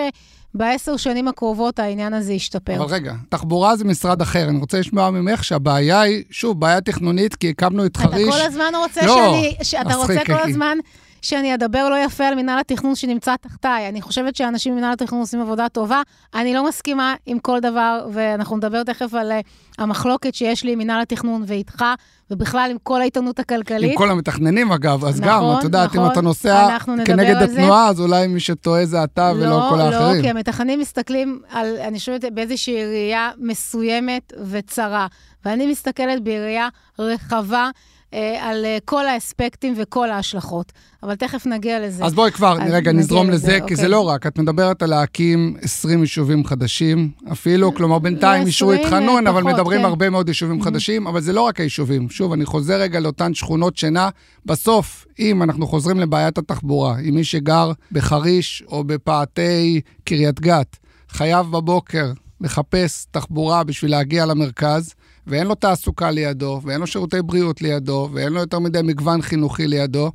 בעשר 0.55 0.97
שנים 0.97 1.29
הקרובות 1.29 1.79
העניין 1.79 2.15
הזה 2.15 2.33
ישתפר. 2.33 2.77
אבל 2.77 2.95
רגע, 2.95 3.15
תחבורה 3.29 3.77
זה 3.77 3.85
משרד 3.85 4.23
אחר. 4.23 4.49
אני 4.49 4.59
רוצה 4.59 4.79
לשמוע 4.79 5.11
ממך 5.11 5.45
שהבעיה 5.45 6.01
היא, 6.01 6.25
שוב, 6.31 6.61
בעיה 6.61 6.81
תכנונית, 6.81 7.35
כי 7.35 7.51
הקמנו 7.51 7.87
את 7.87 7.97
חריש... 7.97 8.29
אתה 8.29 8.37
כל 8.37 8.41
הזמן 8.41 8.73
רוצה 8.77 9.07
לא, 9.07 9.35
שאני... 9.63 9.83
אתה 9.87 9.95
רוצה 9.95 10.21
כל 10.27 10.51
הזמן... 10.51 10.79
שאני 11.23 11.55
אדבר 11.55 11.89
לא 11.89 11.97
יפה 12.05 12.25
על 12.25 12.35
מנהל 12.35 12.59
התכנון 12.59 12.95
שנמצא 12.95 13.35
תחתיי. 13.41 13.89
אני 13.89 14.03
חושבת 14.03 14.37
שאנשים 14.37 14.75
במנהל 14.75 14.93
התכנון 14.93 15.21
עושים 15.21 15.41
עבודה 15.41 15.69
טובה. 15.69 16.03
אני 16.35 16.55
לא 16.55 16.69
מסכימה 16.69 17.15
עם 17.27 17.39
כל 17.39 17.61
דבר, 17.61 18.07
ואנחנו 18.13 18.57
נדבר 18.57 18.83
תכף 18.83 19.15
על 19.15 19.33
uh, 19.33 19.45
המחלוקת 19.79 20.35
שיש 20.35 20.65
לי 20.65 20.73
עם 20.73 20.79
מנהל 20.79 21.01
התכנון 21.01 21.45
ואיתך, 21.47 21.85
ובכלל 22.31 22.69
עם 22.71 22.77
כל 22.83 23.01
העיתונות 23.01 23.39
הכלכלית. 23.39 23.93
עם 23.93 23.99
כל 23.99 24.11
המתכננים, 24.11 24.73
אגב. 24.73 25.05
אז 25.05 25.21
נכון, 25.21 25.53
גם, 25.53 25.59
את 25.59 25.65
יודעת, 25.65 25.89
נכון, 25.91 26.05
אם 26.05 26.13
אתה 26.13 26.21
נוסע 26.21 26.77
כנגד 27.05 27.37
התנועה, 27.43 27.89
אז 27.89 28.01
אולי 28.01 28.27
מי 28.27 28.41
שטועה 28.41 28.87
זה 28.87 29.05
אתה 29.05 29.33
לא, 29.33 29.39
ולא 29.39 29.67
כל 29.71 29.77
לא, 29.77 29.83
האחרים. 29.83 30.17
לא, 30.17 30.23
כי 30.23 30.31
המתכננים 30.31 30.81
מסתכלים 30.81 31.41
על, 31.51 31.77
אני 31.77 31.99
חושבת, 31.99 32.25
באיזושהי 32.35 32.85
ראייה 32.85 33.31
מסוימת 33.39 34.33
וצרה. 34.51 35.07
ואני 35.45 35.67
מסתכלת 35.67 36.25
בראייה 36.25 36.69
רחבה. 36.99 37.71
אה, 38.15 38.49
על 38.49 38.65
אה, 38.65 38.79
כל 38.85 39.07
האספקטים 39.07 39.75
וכל 39.77 40.11
ההשלכות. 40.11 40.73
אבל 41.03 41.15
תכף 41.15 41.47
נגיע 41.47 41.87
לזה. 41.87 42.05
אז 42.05 42.15
בואי 42.15 42.31
כבר, 42.31 42.63
אז 42.63 42.71
רגע, 42.73 42.93
נזרום 42.93 43.31
לזה, 43.31 43.47
לזה, 43.47 43.57
כי 43.57 43.63
אוקיי. 43.63 43.77
זה 43.77 43.89
לא 43.89 44.09
רק. 44.09 44.27
את 44.27 44.39
מדברת 44.39 44.83
על 44.83 44.91
להקים 44.91 45.57
20 45.63 46.01
יישובים 46.01 46.45
חדשים, 46.45 47.11
אפילו, 47.33 47.75
כלומר, 47.75 47.99
בינתיים 47.99 48.47
אישרו 48.47 48.73
את 48.73 48.81
חנון, 48.91 49.27
אבל 49.27 49.43
מדברים 49.43 49.79
כן. 49.79 49.85
הרבה 49.85 50.11
מאוד 50.11 50.29
יישובים 50.29 50.61
mm-hmm. 50.61 50.65
חדשים, 50.65 51.07
אבל 51.07 51.21
זה 51.21 51.33
לא 51.33 51.41
רק 51.41 51.61
היישובים. 51.61 52.11
שוב, 52.11 52.33
אני 52.33 52.45
חוזר 52.45 52.81
רגע 52.81 53.01
לאותן 53.01 53.35
שכונות 53.35 53.77
שינה. 53.77 54.09
בסוף, 54.47 55.07
אם 55.19 55.43
אנחנו 55.43 55.67
חוזרים 55.67 56.01
לבעיית 56.01 56.39
התחבורה, 56.39 56.99
אם 57.09 57.15
מי 57.15 57.25
שגר 57.25 57.73
בחריש 57.93 58.63
או 58.69 58.85
בפאתי 58.85 59.81
קריית 60.05 60.41
גת, 60.41 60.77
חייב 61.09 61.47
בבוקר 61.47 62.13
לחפש 62.41 63.07
תחבורה 63.11 63.65
בשביל 63.65 63.91
להגיע 63.91 64.27
למרכז, 64.27 64.95
ואין 65.27 65.47
לו 65.47 65.55
תעסוקה 65.55 66.11
לידו, 66.11 66.61
ואין 66.65 66.81
לו 66.81 66.87
שירותי 66.87 67.23
בריאות 67.23 67.63
לידו, 67.63 68.09
ואין 68.13 68.33
לו 68.33 68.41
יותר 68.41 68.59
מדי 68.59 68.81
מגוון 68.83 69.23
חינוכי 69.23 69.67
לידו, 69.67 70.11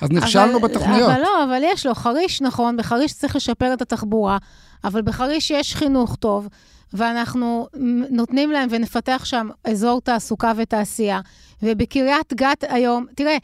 אז 0.00 0.10
נכשלנו 0.10 0.58
אבל, 0.58 0.68
בתוכניות. 0.68 1.10
אבל 1.10 1.20
לא, 1.20 1.44
אבל 1.44 1.62
יש 1.64 1.86
לו. 1.86 1.94
חריש, 1.94 2.42
נכון, 2.42 2.76
בחריש 2.76 3.12
צריך 3.12 3.36
לשפר 3.36 3.72
את 3.72 3.82
התחבורה, 3.82 4.38
אבל 4.84 5.02
בחריש 5.02 5.50
יש 5.50 5.76
חינוך 5.76 6.16
טוב, 6.16 6.48
ואנחנו 6.92 7.68
נותנים 8.10 8.50
להם 8.50 8.68
ונפתח 8.70 9.22
שם 9.24 9.48
אזור 9.64 10.00
תעסוקה 10.00 10.52
ותעשייה. 10.56 11.20
ובקריית 11.62 12.34
גת 12.34 12.64
היום, 12.68 13.06
תראה, 13.14 13.36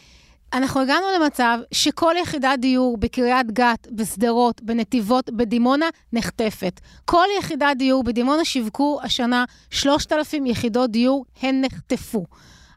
אנחנו 0.53 0.81
הגענו 0.81 1.07
למצב 1.21 1.59
שכל 1.73 2.15
יחידת 2.23 2.59
דיור 2.59 2.97
בקריית 2.97 3.51
גת, 3.53 3.89
בשדרות, 3.91 4.63
בנתיבות, 4.63 5.31
בדימונה, 5.31 5.87
נחטפת. 6.13 6.81
כל 7.05 7.25
יחידת 7.39 7.77
דיור 7.77 8.05
בדימונה 8.05 8.45
שיווקו 8.45 9.01
השנה 9.03 9.45
3,000 9.71 10.47
יחידות 10.47 10.91
דיור, 10.91 11.25
הן 11.43 11.61
נחטפו. 11.65 12.25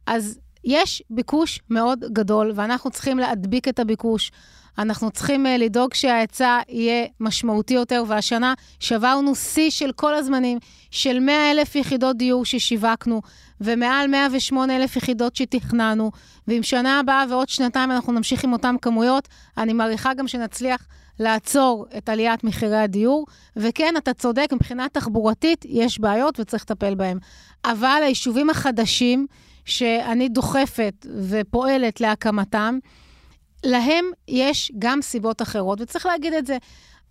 אז 0.07 0.39
יש 0.63 1.03
ביקוש 1.09 1.59
מאוד 1.69 1.99
גדול, 2.13 2.51
ואנחנו 2.55 2.91
צריכים 2.91 3.19
להדביק 3.19 3.67
את 3.67 3.79
הביקוש. 3.79 4.31
אנחנו 4.77 5.11
צריכים 5.11 5.45
uh, 5.45 5.49
לדאוג 5.49 5.93
שההיצע 5.93 6.59
יהיה 6.69 7.05
משמעותי 7.19 7.73
יותר, 7.73 8.03
והשנה 8.07 8.53
שברנו 8.79 9.35
שיא 9.35 9.69
של 9.69 9.91
כל 9.91 10.13
הזמנים, 10.13 10.57
של 10.91 11.19
100 11.19 11.51
אלף 11.51 11.75
יחידות 11.75 12.17
דיור 12.17 12.45
ששיווקנו, 12.45 13.21
ומעל 13.61 14.07
108 14.07 14.75
אלף 14.75 14.95
יחידות 14.95 15.35
שתכננו, 15.35 16.11
ואם 16.47 16.63
שנה 16.63 16.99
הבאה 16.99 17.25
ועוד 17.29 17.49
שנתיים 17.49 17.91
אנחנו 17.91 18.13
נמשיך 18.13 18.43
עם 18.43 18.53
אותן 18.53 18.75
כמויות, 18.81 19.27
אני 19.57 19.73
מעריכה 19.73 20.13
גם 20.13 20.27
שנצליח 20.27 20.87
לעצור 21.19 21.85
את 21.97 22.09
עליית 22.09 22.43
מחירי 22.43 22.77
הדיור. 22.77 23.25
וכן, 23.55 23.93
אתה 23.97 24.13
צודק, 24.13 24.49
מבחינה 24.53 24.87
תחבורתית 24.91 25.65
יש 25.69 25.99
בעיות 25.99 26.39
וצריך 26.39 26.63
לטפל 26.63 26.95
בהן. 26.95 27.17
אבל 27.65 28.01
היישובים 28.03 28.49
החדשים, 28.49 29.27
שאני 29.65 30.29
דוחפת 30.29 31.05
ופועלת 31.29 32.01
להקמתם, 32.01 32.79
להם 33.63 34.05
יש 34.27 34.71
גם 34.79 35.01
סיבות 35.01 35.41
אחרות, 35.41 35.81
וצריך 35.81 36.05
להגיד 36.05 36.33
את 36.33 36.47
זה. 36.47 36.57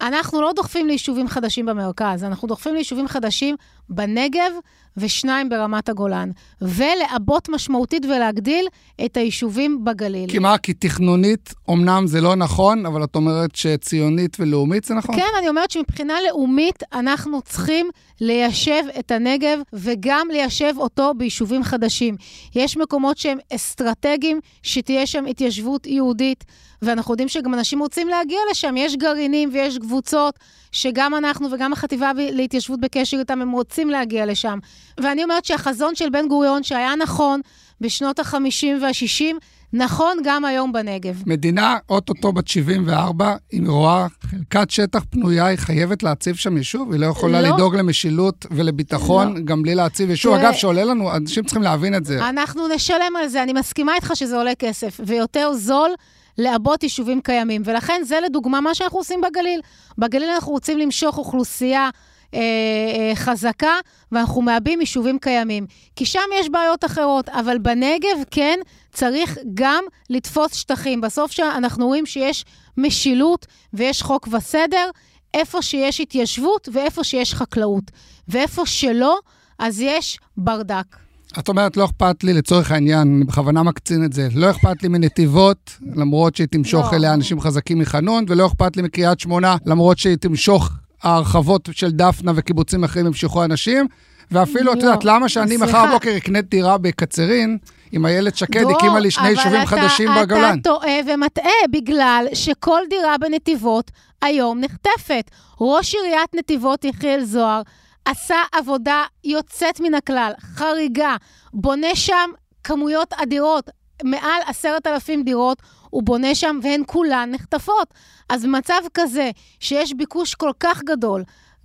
אנחנו 0.01 0.41
לא 0.41 0.53
דוחפים 0.53 0.87
ליישובים 0.87 1.29
חדשים 1.29 1.67
במרכז, 1.67 2.25
אנחנו 2.25 2.49
דוחפים 2.49 2.75
ליישובים 2.75 3.09
חדשים 3.09 3.57
בנגב 3.89 4.53
ושניים 4.97 5.49
ברמת 5.49 5.89
הגולן, 5.89 6.31
ולעבות 6.63 7.49
משמעותית 7.49 8.05
ולהגדיל 8.05 8.67
את 9.05 9.17
היישובים 9.17 9.85
בגליל. 9.85 10.31
כי 10.31 10.39
מה? 10.39 10.59
כי 10.59 10.73
תכנונית, 10.73 11.55
אמנם 11.71 12.07
זה 12.07 12.21
לא 12.21 12.35
נכון, 12.37 12.87
אבל 12.87 13.05
את 13.05 13.17
אומרת 13.17 13.55
שציונית 13.55 14.37
ולאומית 14.41 14.85
זה 14.85 14.95
נכון? 14.95 15.17
כן, 15.17 15.29
אני 15.39 15.49
אומרת 15.49 15.71
שמבחינה 15.71 16.15
לאומית 16.29 16.83
אנחנו 16.93 17.43
צריכים 17.43 17.91
ליישב 18.21 18.83
את 18.99 19.11
הנגב 19.11 19.59
וגם 19.73 20.29
ליישב 20.31 20.73
אותו 20.77 21.13
ביישובים 21.17 21.65
חדשים. 21.65 22.17
יש 22.55 22.77
מקומות 22.77 23.19
שהם 23.19 23.39
אסטרטגיים, 23.55 24.41
שתהיה 24.63 25.07
שם 25.07 25.27
התיישבות 25.27 25.87
יהודית. 25.87 26.45
ואנחנו 26.83 27.13
יודעים 27.13 27.29
שגם 27.29 27.55
אנשים 27.55 27.79
רוצים 27.79 28.09
להגיע 28.09 28.39
לשם. 28.51 28.75
יש 28.77 28.97
גרעינים 28.97 29.51
ויש 29.53 29.79
קבוצות 29.79 30.39
שגם 30.73 31.15
אנחנו 31.15 31.49
וגם 31.53 31.73
החטיבה 31.73 32.13
להתיישבות 32.17 32.81
בקשר 32.81 33.19
איתם, 33.19 33.43
הם 33.43 33.51
רוצים 33.51 33.91
להגיע 33.91 34.27
לשם. 34.27 34.59
ואני 35.01 35.25
אומרת 35.25 35.45
שהחזון 35.45 35.95
של 35.95 36.11
בן 36.11 36.29
גוריון, 36.29 36.63
שהיה 36.63 36.97
נכון 36.97 37.41
בשנות 37.81 38.19
ה-50 38.19 38.67
וה-60, 38.83 39.25
נכון 39.73 40.17
גם 40.25 40.45
היום 40.45 40.73
בנגב. 40.73 41.23
מדינה 41.27 41.77
אוטוטו 41.89 42.33
בת 42.33 42.49
74, 42.49 43.37
אם 43.53 43.63
היא 43.63 43.71
רואה 43.71 44.07
חלקת 44.23 44.71
שטח 44.71 45.05
פנויה, 45.11 45.47
היא 45.47 45.59
חייבת 45.59 46.03
להציב 46.03 46.37
שם 46.37 46.57
יישוב? 46.57 46.93
היא 46.93 47.01
לא 47.01 47.07
יכולה 47.07 47.43
לא. 47.43 47.49
לדאוג 47.49 47.77
למשילות 47.77 48.47
ולביטחון 48.51 49.35
לא. 49.37 49.41
גם 49.41 49.63
בלי 49.63 49.75
להציב 49.75 50.11
יישוב? 50.11 50.35
אגב, 50.35 50.53
שעולה 50.53 50.85
לנו, 50.85 51.17
אנשים 51.17 51.45
צריכים 51.45 51.63
להבין 51.63 51.95
את 51.95 52.05
זה. 52.05 52.29
אנחנו 52.29 52.69
נשלם 52.69 53.17
על 53.19 53.29
זה, 53.29 53.43
אני 53.43 53.53
מסכימה 53.53 53.95
איתך 53.95 54.13
שזה 54.15 54.37
עולה 54.37 54.55
כסף, 54.55 55.01
ויותר 55.07 55.53
זול. 55.53 55.91
לעבות 56.39 56.83
יישובים 56.83 57.21
קיימים. 57.21 57.63
ולכן 57.65 58.03
זה 58.05 58.19
לדוגמה 58.25 58.61
מה 58.61 58.75
שאנחנו 58.75 58.99
עושים 58.99 59.21
בגליל. 59.21 59.61
בגליל 59.99 60.29
אנחנו 60.29 60.53
רוצים 60.53 60.79
למשוך 60.79 61.19
אוכלוסייה 61.19 61.91
אה, 62.35 62.41
אה, 62.41 63.13
חזקה, 63.15 63.75
ואנחנו 64.13 64.43
מעבים 64.43 64.81
יישובים 64.81 65.19
קיימים. 65.19 65.67
כי 65.97 66.07
שם 66.07 66.21
יש 66.41 66.49
בעיות 66.49 66.85
אחרות, 66.85 67.29
אבל 67.29 67.59
בנגב, 67.59 68.19
כן, 68.31 68.59
צריך 68.93 69.39
גם 69.55 69.85
לתפוס 70.11 70.55
שטחים. 70.55 71.01
בסוף 71.01 71.41
אנחנו 71.41 71.87
רואים 71.87 72.07
שיש 72.07 72.45
משילות 72.77 73.47
ויש 73.73 74.03
חוק 74.03 74.29
וסדר, 74.33 74.91
איפה 75.35 75.63
שיש 75.63 76.01
התיישבות 76.01 76.69
ואיפה 76.73 77.05
שיש 77.05 77.35
חקלאות. 77.35 77.91
ואיפה 78.29 78.67
שלא, 78.67 79.19
אז 79.59 79.81
יש 79.81 80.19
ברדק. 80.37 80.97
את 81.39 81.49
אומרת, 81.49 81.77
לא 81.77 81.85
אכפת 81.85 82.25
לי, 82.25 82.33
לצורך 82.33 82.73
העניין, 82.73 83.15
אני 83.17 83.25
בכוונה 83.25 83.63
מקצין 83.63 84.05
את 84.05 84.13
זה, 84.13 84.29
לא 84.35 84.51
אכפת 84.51 84.83
לי 84.83 84.89
מנתיבות, 84.89 85.71
למרות 85.95 86.37
שהיא 86.37 86.49
תמשוך 86.51 86.93
לא. 86.93 86.97
אליה 86.97 87.15
אנשים 87.15 87.41
חזקים 87.41 87.79
מחנון, 87.79 88.25
ולא 88.29 88.47
אכפת 88.47 88.77
לי 88.77 88.83
מקריית 88.83 89.21
שמונה, 89.21 89.57
למרות 89.67 89.99
שהיא 89.99 90.17
תמשוך 90.17 90.71
ההרחבות 91.03 91.69
של 91.73 91.91
דפנה 91.91 92.33
וקיבוצים 92.35 92.85
אחרים 92.85 93.07
ימשכו 93.07 93.45
אנשים. 93.45 93.87
ואפילו, 94.31 94.73
את 94.73 94.79
לא, 94.79 94.83
יודעת, 94.83 95.05
למה 95.05 95.29
שאני 95.29 95.57
מחר 95.57 95.87
בבוקר 95.87 96.17
אקנה 96.17 96.41
דירה 96.41 96.79
בקצרין, 96.79 97.59
אם 97.93 98.07
איילת 98.07 98.37
שקד 98.37 98.65
הקימה 98.77 99.01
לי 99.01 99.11
שני 99.11 99.29
יישובים 99.29 99.67
חדשים 99.67 100.09
בגולן? 100.21 100.45
אבל 100.45 100.59
אתה 100.61 100.69
טועה 100.71 100.99
ומטעה, 101.07 101.51
בגלל 101.71 102.27
שכל 102.35 102.81
דירה 102.91 103.19
בנתיבות 103.19 103.91
היום 104.23 104.61
נחטפת. 104.61 105.31
ראש 105.61 105.95
עיריית 105.95 106.35
נתיבות, 106.35 106.85
יחיאל 106.85 107.25
זוהר, 107.25 107.63
עשה 108.05 108.37
עבודה 108.53 109.05
יוצאת 109.25 109.81
מן 109.81 109.95
הכלל, 109.95 110.33
חריגה, 110.41 111.17
בונה 111.53 111.95
שם 111.95 112.31
כמויות 112.65 113.13
אדירות, 113.13 113.71
מעל 114.05 114.41
עשרת 114.47 114.87
אלפים 114.87 115.23
דירות, 115.23 115.63
הוא 115.91 116.03
בונה 116.03 116.35
שם 116.35 116.59
והן 116.63 116.83
כולן 116.87 117.31
נחטפות. 117.33 117.95
אז 118.31 118.45
במצב 118.45 118.81
כזה, 118.95 119.31
שיש 119.61 119.95
ביקוש 119.95 120.35
כל 120.35 120.51
כך 120.61 120.83
גדול, 120.83 121.25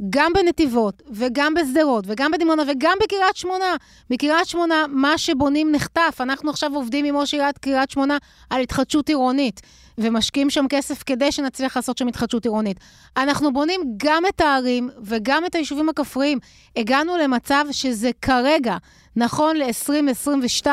גם 0.09 0.33
בנתיבות, 0.33 1.03
וגם 1.11 1.53
בשדרות, 1.53 2.05
וגם 2.07 2.31
בדימונה, 2.31 2.63
וגם 2.67 2.97
בקריית 3.03 3.35
שמונה. 3.35 3.75
בקריית 4.09 4.47
שמונה, 4.47 4.85
מה 4.89 5.17
שבונים 5.17 5.71
נחטף. 5.71 6.17
אנחנו 6.19 6.49
עכשיו 6.49 6.75
עובדים 6.75 7.05
עם 7.05 7.17
ראש 7.17 7.33
עיריית 7.33 7.57
קריית 7.57 7.91
שמונה 7.91 8.17
על 8.49 8.61
התחדשות 8.61 9.09
עירונית. 9.09 9.61
ומשקיעים 9.97 10.49
שם 10.49 10.65
כסף 10.69 11.03
כדי 11.05 11.31
שנצליח 11.31 11.75
לעשות 11.75 11.97
שם 11.97 12.07
התחדשות 12.07 12.45
עירונית. 12.45 12.79
אנחנו 13.17 13.53
בונים 13.53 13.81
גם 13.97 14.23
את 14.29 14.41
הערים 14.41 14.89
וגם 15.01 15.45
את 15.45 15.55
היישובים 15.55 15.89
הכפריים. 15.89 16.39
הגענו 16.75 17.17
למצב 17.17 17.65
שזה 17.71 18.11
כרגע, 18.21 18.77
נכון 19.15 19.57
ל-2022, 19.57 20.67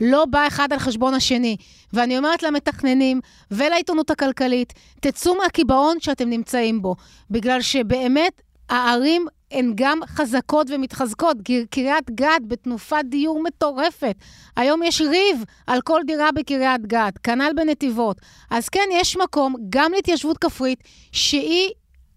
לא 0.00 0.24
בא 0.24 0.46
אחד 0.46 0.72
על 0.72 0.78
חשבון 0.78 1.14
השני. 1.14 1.56
ואני 1.92 2.18
אומרת 2.18 2.42
למתכננים 2.42 3.20
ולעיתונות 3.50 4.10
הכלכלית, 4.10 4.72
תצאו 5.00 5.34
מהקיבעון 5.34 6.00
שאתם 6.00 6.30
נמצאים 6.30 6.82
בו. 6.82 6.96
בגלל 7.30 7.62
שבאמת 7.62 8.42
הערים 8.68 9.26
הן 9.50 9.72
גם 9.74 9.98
חזקות 10.06 10.66
ומתחזקות. 10.70 11.36
קריית 11.70 12.10
גת 12.10 12.42
בתנופת 12.48 13.04
דיור 13.04 13.42
מטורפת. 13.42 14.16
היום 14.56 14.82
יש 14.82 15.00
ריב 15.00 15.44
על 15.66 15.80
כל 15.80 16.00
דירה 16.06 16.32
בקריית 16.32 16.86
גת, 16.86 17.18
כנ"ל 17.22 17.52
בנתיבות. 17.56 18.16
אז 18.50 18.68
כן, 18.68 18.88
יש 18.92 19.16
מקום 19.16 19.54
גם 19.68 19.92
להתיישבות 19.92 20.38
כפרית, 20.38 20.82
שהיא 21.12 21.68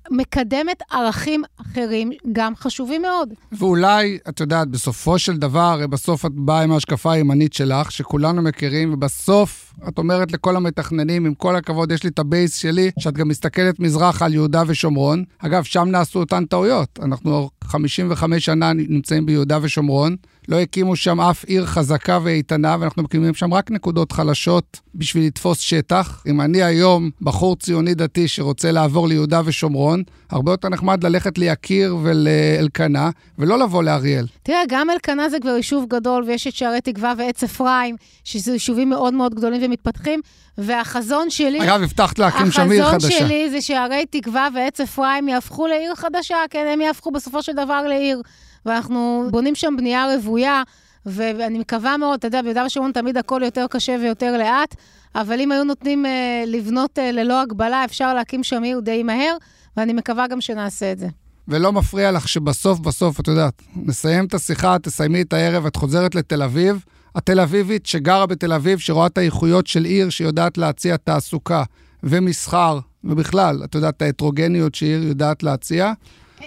מקדמת 0.10 0.82
ערכים 0.92 1.44
אחרים, 1.62 2.12
גם 2.32 2.56
חשובים 2.56 3.02
מאוד. 3.02 3.30
ואולי, 3.52 4.18
את 4.30 4.40
יודעת, 4.40 4.68
בסופו 4.68 5.20
של 5.20 5.38
דבר, 5.38 5.88
בסוף 5.88 6.26
את 6.26 6.32
באה 6.36 6.62
עם 6.62 6.72
ההשקפה 6.72 7.14
הימנית 7.14 7.54
שלך, 7.54 7.92
שכולנו 7.92 8.42
מכירים, 8.42 8.94
ובסוף 8.94 9.71
את 9.88 9.98
אומרת 9.98 10.32
לכל 10.32 10.56
המתכננים, 10.56 11.26
עם 11.26 11.34
כל 11.34 11.56
הכבוד, 11.56 11.92
יש 11.92 12.04
לי 12.04 12.10
את 12.10 12.20
ה 12.20 12.27
base 12.27 12.56
שלי, 12.56 12.92
שאת 13.00 13.14
גם 13.14 13.28
מסתכלת 13.28 13.80
מזרח 13.80 14.22
על 14.22 14.34
יהודה 14.34 14.64
ושומרון. 14.68 15.24
אגב, 15.40 15.64
שם 15.64 15.88
נעשו 15.92 16.20
אותן 16.20 16.46
טעויות. 16.46 17.00
אנחנו 17.04 17.50
55 17.64 18.46
שנה 18.46 18.74
נמצאים 18.74 19.26
ביהודה 19.26 19.60
ושומרון. 19.62 20.16
לא 20.48 20.60
הקימו 20.60 20.96
שם 20.96 21.22
אף 21.22 21.44
עיר 21.44 21.66
חזקה 21.66 22.20
ואיתנה, 22.24 22.78
ואנחנו 22.80 23.04
מקימים 23.04 23.34
שם 23.34 23.54
רק 23.54 23.72
נקודות 23.72 24.12
חלשות 24.12 24.80
בשביל 24.96 25.26
לתפוס 25.26 25.60
שטח. 25.60 26.24
אם 26.28 26.42
אני 26.42 26.64
היום 26.64 27.10
בחור 27.22 27.56
ציוני 27.56 27.94
דתי 27.94 28.28
שרוצה 28.28 28.72
לעבור 28.72 29.08
ליהודה 29.08 29.42
ושומרון, 29.46 30.04
הרבה 30.30 30.52
יותר 30.52 30.70
נחמד 30.70 31.04
ללכת 31.04 31.38
ליקיר 31.38 31.98
ולאלקנה, 32.04 33.10
ולא 33.40 33.60
לבוא 33.60 33.84
לאריאל. 33.84 34.26
תראה, 34.44 34.62
גם 34.70 34.90
אלקנה 34.90 35.30
זה 35.30 35.38
כבר 35.40 35.50
יישוב 35.50 35.86
גדול, 35.90 36.24
ויש 36.28 36.48
את 36.48 36.54
שערי 36.54 36.82
תקווה 36.82 37.14
ועץ 37.18 37.44
אפרים, 37.44 37.96
שזה 38.24 38.54
יישובים 38.54 38.90
מאוד 38.90 39.14
מאוד 39.14 39.36
גדולים 39.36 39.62
ומתפתחים, 39.72 40.20
והחזון 40.58 41.30
שלי... 41.30 41.64
אגב, 41.64 41.84
הבטחת 41.84 42.20
להקים 42.20 42.52
שם 42.52 42.72
עיר 42.72 42.86
חדשה. 42.92 43.08
החזון 43.08 43.28
שלי 43.28 43.50
זה 43.50 43.62
שערי 43.62 44.06
תקווה 44.10 44.48
ועץ 44.56 44.80
אפרים 44.80 45.28
יהפכו 45.28 45.68
לעיר 45.68 45.96
חדשה, 45.96 46.38
כן, 46.50 46.68
הם 46.74 46.82
יהפכו 46.82 47.12
בסופו 47.12 47.44
של 47.44 47.54
דבר 47.54 47.82
לעיר. 47.82 48.22
ואנחנו 48.66 49.28
בונים 49.32 49.56
שם 49.56 49.74
בנייה 49.78 50.06
רוויה, 50.16 50.64
ואני 51.06 51.60
מקווה 51.60 51.98
מאוד, 51.98 52.18
אתה 52.18 52.28
יודע, 52.28 52.42
ביהודה 52.42 52.66
ושומרון 52.66 52.92
תמיד 52.92 53.18
הכל 53.18 53.42
יותר 53.46 53.66
קשה 53.70 53.96
ויותר 54.02 54.38
לאט, 54.38 54.76
אבל 55.16 55.40
אם 55.40 55.52
היו 55.52 55.64
נותנים 55.64 56.06
אה, 56.06 56.44
לבנות 56.48 57.00
אה, 57.00 57.12
ללא 57.12 57.42
הגבלה, 57.42 57.86
אפשר 57.86 58.14
להקים 58.14 58.44
שם 58.44 58.64
עיר 58.64 58.80
די 58.80 59.04
מהר, 59.04 59.38
ואני 59.78 59.94
מקווה 59.94 60.28
גם 60.28 60.42
שנעשה 60.42 60.92
את 60.92 61.00
זה. 61.00 61.08
ולא 61.48 61.74
מפריע 61.74 62.12
לך 62.12 62.28
שבסוף 62.28 62.80
בסוף, 62.80 63.20
את 63.20 63.28
יודעת, 63.28 63.62
נסיים 63.76 64.26
את 64.26 64.34
השיחה, 64.34 64.80
תסיימי 64.80 65.22
את 65.22 65.34
הערב, 65.34 65.66
את 65.66 65.76
חוזרת 65.76 66.16
לתל 66.16 66.44
אביב, 66.44 66.86
התל 67.16 67.40
אביבית 67.40 67.86
שגרה 67.86 68.26
בתל 68.26 68.54
אביב, 68.54 68.80
שרואה 68.80 69.08
את 69.08 69.18
האיכויות 69.18 69.68
של 69.68 69.84
עיר 69.84 70.10
שיודעת 70.10 70.58
להציע 70.58 70.98
תעסוקה 70.98 71.64
ומסחר, 72.04 72.80
ובכלל, 73.04 73.62
את 73.64 73.76
יודעת, 73.76 73.98
את 73.98 74.02
ההטרוגניות 74.02 74.76
שעיר 74.76 75.04
יודעת 75.04 75.44
להציע. 75.44 75.94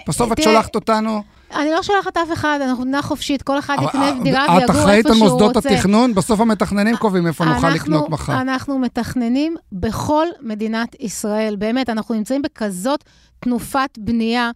בסוף 0.07 0.31
את 0.31 0.41
שולחת 0.41 0.75
אותנו 0.75 1.21
אני 1.55 1.71
לא 1.71 1.83
שולחת 1.83 2.17
אף 2.17 2.33
אחד, 2.33 2.59
אנחנו 2.61 2.83
מדינה 2.83 3.01
חופשית, 3.01 3.41
כל 3.41 3.59
אחד 3.59 3.75
יקנה 3.83 4.11
דירה 4.23 4.45
ויגור 4.57 4.59
איפה 4.59 4.65
שהוא 4.65 4.65
רוצה. 4.65 4.65
את 4.65 4.69
אחראית 4.69 5.05
על 5.05 5.17
מוסדות 5.17 5.57
התכנון? 5.57 6.13
בסוף 6.13 6.39
המתכננים 6.39 6.97
קובעים 6.97 7.27
איפה 7.27 7.45
נוכל 7.45 7.69
לקנות 7.69 8.09
מחר. 8.09 8.41
אנחנו 8.41 8.79
מתכננים 8.79 9.55
בכל 9.71 10.27
מדינת 10.41 10.95
ישראל, 10.99 11.55
באמת, 11.55 11.89
אנחנו 11.89 12.15
נמצאים 12.15 12.41
בכזאת 12.41 13.03
תנופת 13.39 13.89
בנייה. 13.97 14.51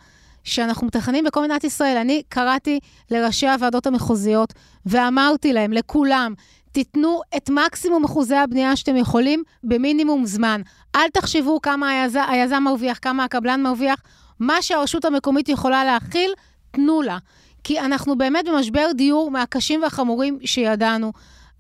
שאנחנו 0.50 0.88
מתכננים 0.88 1.24
בכל 1.24 1.42
מדינת 1.42 1.64
ישראל. 1.64 1.98
אני 1.98 2.22
קראתי 2.30 2.80
לראשי 3.12 3.48
הוועדות 3.48 3.88
המחוזיות 3.88 4.54
ואמרתי 4.86 5.54
להם, 5.54 5.74
לכולם, 5.74 6.34
תיתנו 6.72 7.22
את 7.38 7.50
מקסימום 7.50 8.04
אחוזי 8.04 8.36
הבנייה 8.36 8.76
שאתם 8.76 8.96
יכולים 8.96 9.44
במינימום 9.64 10.26
זמן. 10.26 10.62
אל 10.96 11.10
תחשבו 11.14 11.62
כמה 11.62 11.90
היזם, 11.90 12.24
היזם 12.28 12.64
מרוויח, 12.64 13.00
כמה 13.02 13.24
הקבלן 13.24 13.62
מרוויח. 13.64 14.02
מה 14.40 14.62
שהרשות 14.62 15.06
המקומית 15.06 15.50
יכולה 15.50 15.86
להכיל, 15.86 16.32
תנו 16.72 17.02
לה. 17.02 17.18
כי 17.64 17.80
אנחנו 17.80 18.18
באמת 18.18 18.46
במשבר 18.48 18.88
דיור 18.96 19.32
מהקשים 19.32 19.82
והחמורים 19.84 20.40
שידענו. 20.46 21.12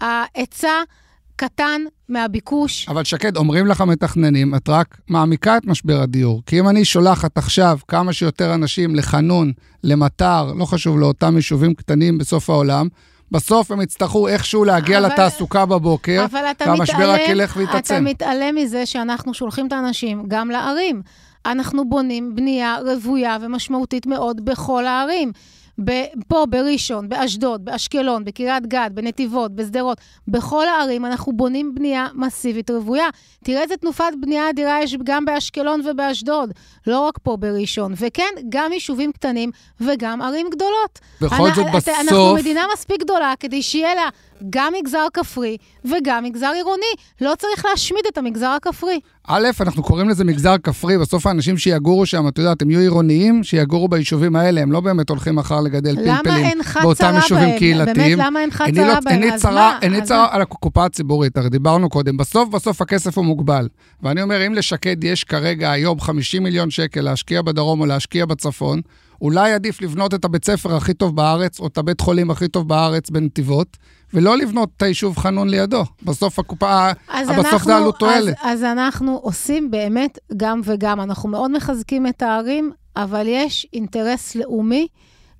ההיצע 0.01 0.83
קטן 1.39 1.81
מהביקוש. 2.09 2.89
אבל 2.89 3.03
שקד, 3.03 3.37
אומרים 3.37 3.67
לך 3.67 3.81
מתכננים, 3.81 4.55
את 4.55 4.69
רק 4.69 4.97
מעמיקה 5.07 5.57
את 5.57 5.65
משבר 5.65 6.01
הדיור. 6.01 6.41
כי 6.45 6.59
אם 6.59 6.69
אני 6.69 6.85
שולחת 6.85 7.37
עכשיו 7.37 7.79
כמה 7.87 8.13
שיותר 8.13 8.53
אנשים 8.53 8.95
לחנון, 8.95 9.51
למטר, 9.83 10.53
לא 10.57 10.65
חשוב, 10.65 10.99
לאותם 10.99 11.35
יישובים 11.35 11.73
קטנים 11.73 12.17
בסוף 12.17 12.49
העולם, 12.49 12.87
בסוף 13.31 13.71
הם 13.71 13.81
יצטרכו 13.81 14.27
איכשהו 14.27 14.63
להגיע 14.63 14.99
אבל, 14.99 15.07
לתעסוקה 15.07 15.65
בבוקר, 15.65 16.25
והמשבר 16.65 17.11
רק 17.11 17.21
ילך 17.27 17.55
ויתעצם. 17.57 17.93
אתה 17.93 18.03
מתעלם 18.03 18.55
מזה 18.55 18.85
שאנחנו 18.85 19.33
שולחים 19.33 19.67
את 19.67 19.73
האנשים 19.73 20.23
גם 20.27 20.49
לערים. 20.49 21.01
אנחנו 21.45 21.89
בונים 21.89 22.35
בנייה 22.35 22.77
רוויה 22.85 23.37
ומשמעותית 23.41 24.05
מאוד 24.05 24.45
בכל 24.45 24.87
הערים. 24.87 25.31
פה 26.27 26.45
בראשון, 26.49 27.09
באשדוד, 27.09 27.65
באשקלון, 27.65 28.25
בקריית 28.25 28.67
גת, 28.67 28.91
בנתיבות, 28.91 29.55
בשדרות, 29.55 29.97
בכל 30.27 30.67
הערים 30.67 31.05
אנחנו 31.05 31.33
בונים 31.33 31.75
בנייה 31.75 32.07
מסיבית 32.13 32.69
רוויה. 32.69 33.07
תראה 33.43 33.61
איזה 33.61 33.77
תנופת 33.77 34.11
בנייה 34.21 34.49
אדירה 34.49 34.83
יש 34.83 34.97
גם 35.03 35.25
באשקלון 35.25 35.81
ובאשדוד, 35.85 36.51
לא 36.87 36.99
רק 36.99 37.17
פה 37.23 37.37
בראשון. 37.37 37.93
וכן, 37.97 38.23
גם 38.49 38.73
יישובים 38.73 39.11
קטנים 39.11 39.51
וגם 39.81 40.21
ערים 40.21 40.47
גדולות. 40.51 40.99
בכל 41.21 41.49
זאת, 41.55 41.65
בסוף... 41.75 41.95
אנחנו 41.99 42.33
מדינה 42.35 42.65
מספיק 42.73 42.99
גדולה 42.99 43.33
כדי 43.39 43.61
שיהיה 43.61 43.95
לה 43.95 44.09
גם 44.49 44.73
מגזר 44.79 45.05
כפרי 45.13 45.57
וגם 45.85 46.23
מגזר 46.23 46.51
עירוני. 46.55 46.93
לא 47.21 47.33
צריך 47.37 47.65
להשמיד 47.65 48.03
את 48.07 48.17
המגזר 48.17 48.47
הכפרי. 48.47 48.99
א', 49.27 49.47
אנחנו 49.61 49.83
קוראים 49.83 50.09
לזה 50.09 50.23
מגזר 50.23 50.55
כפרי, 50.63 50.97
בסוף 50.97 51.27
האנשים 51.27 51.57
שיגורו 51.57 52.05
שם, 52.05 52.27
את 52.27 52.37
יודעת, 52.37 52.61
הם 52.61 52.71
יהיו 52.71 52.79
עירוניים, 52.79 53.43
שיגורו 53.43 53.87
ביישובים 53.87 54.35
האלה, 54.35 54.61
הם 54.61 54.71
לא 54.71 54.79
באמת 54.79 55.09
הולכים 55.09 55.35
מחר 55.35 55.61
לגדל 55.61 55.95
פלפלים 55.95 56.57
באותם 56.81 57.13
יישובים 57.15 57.57
קהילתיים. 57.57 58.17
באמת, 58.17 58.27
למה 58.27 58.41
אין 58.41 58.49
לך 58.49 58.63
צרה 58.75 58.87
לא- 58.87 58.99
בהם? 58.99 59.23
אז 59.33 59.45
מה? 59.45 59.79
אין 59.81 59.91
לי 59.91 60.01
צרה 60.01 60.27
על 60.31 60.41
הקופה 60.41 60.85
הציבורית, 60.85 61.37
הרי 61.37 61.49
דיברנו 61.49 61.89
קודם. 61.89 62.17
בסוף, 62.17 62.49
בסוף 62.49 62.81
הכסף 62.81 63.17
הוא 63.17 63.25
מוגבל. 63.25 63.67
ואני 64.03 64.21
אומר, 64.21 64.47
אם 64.47 64.53
לשקד 64.53 65.03
יש 65.03 65.23
כרגע 65.23 65.71
היום 65.71 65.99
50 65.99 66.43
מיליון 66.43 66.69
שקל 66.69 67.01
להשקיע 67.01 67.41
בדרום 67.41 67.81
או 67.81 67.85
להשקיע 67.85 68.25
בצפון, 68.25 68.81
אולי 69.21 69.53
עדיף 69.53 69.81
לבנות 69.81 70.13
את 70.13 70.25
הבית 70.25 70.45
ספר 70.45 70.75
הכי 70.75 70.93
טוב 70.93 71.15
בארץ, 71.15 71.59
או 71.59 71.67
את 71.67 71.77
הבית 71.77 72.01
חולים 72.01 72.31
הכי 72.31 72.47
טוב 72.47 72.67
בארץ 72.67 73.09
בנתיבות, 73.09 73.77
ולא 74.13 74.37
לבנות 74.37 74.69
את 74.77 74.81
היישוב 74.81 75.17
חנון 75.17 75.49
לידו. 75.49 75.83
בסוף 76.03 76.39
הקופה, 76.39 76.91
בסוף 77.39 77.63
זה 77.63 77.75
עלות 77.75 77.99
תועלת. 77.99 78.35
אז, 78.41 78.59
אז 78.59 78.63
אנחנו 78.63 79.19
עושים 79.23 79.71
באמת 79.71 80.19
גם 80.37 80.61
וגם. 80.63 81.01
אנחנו 81.01 81.29
מאוד 81.29 81.51
מחזקים 81.51 82.07
את 82.07 82.21
הערים, 82.21 82.71
אבל 82.95 83.27
יש 83.27 83.67
אינטרס 83.73 84.35
לאומי 84.35 84.87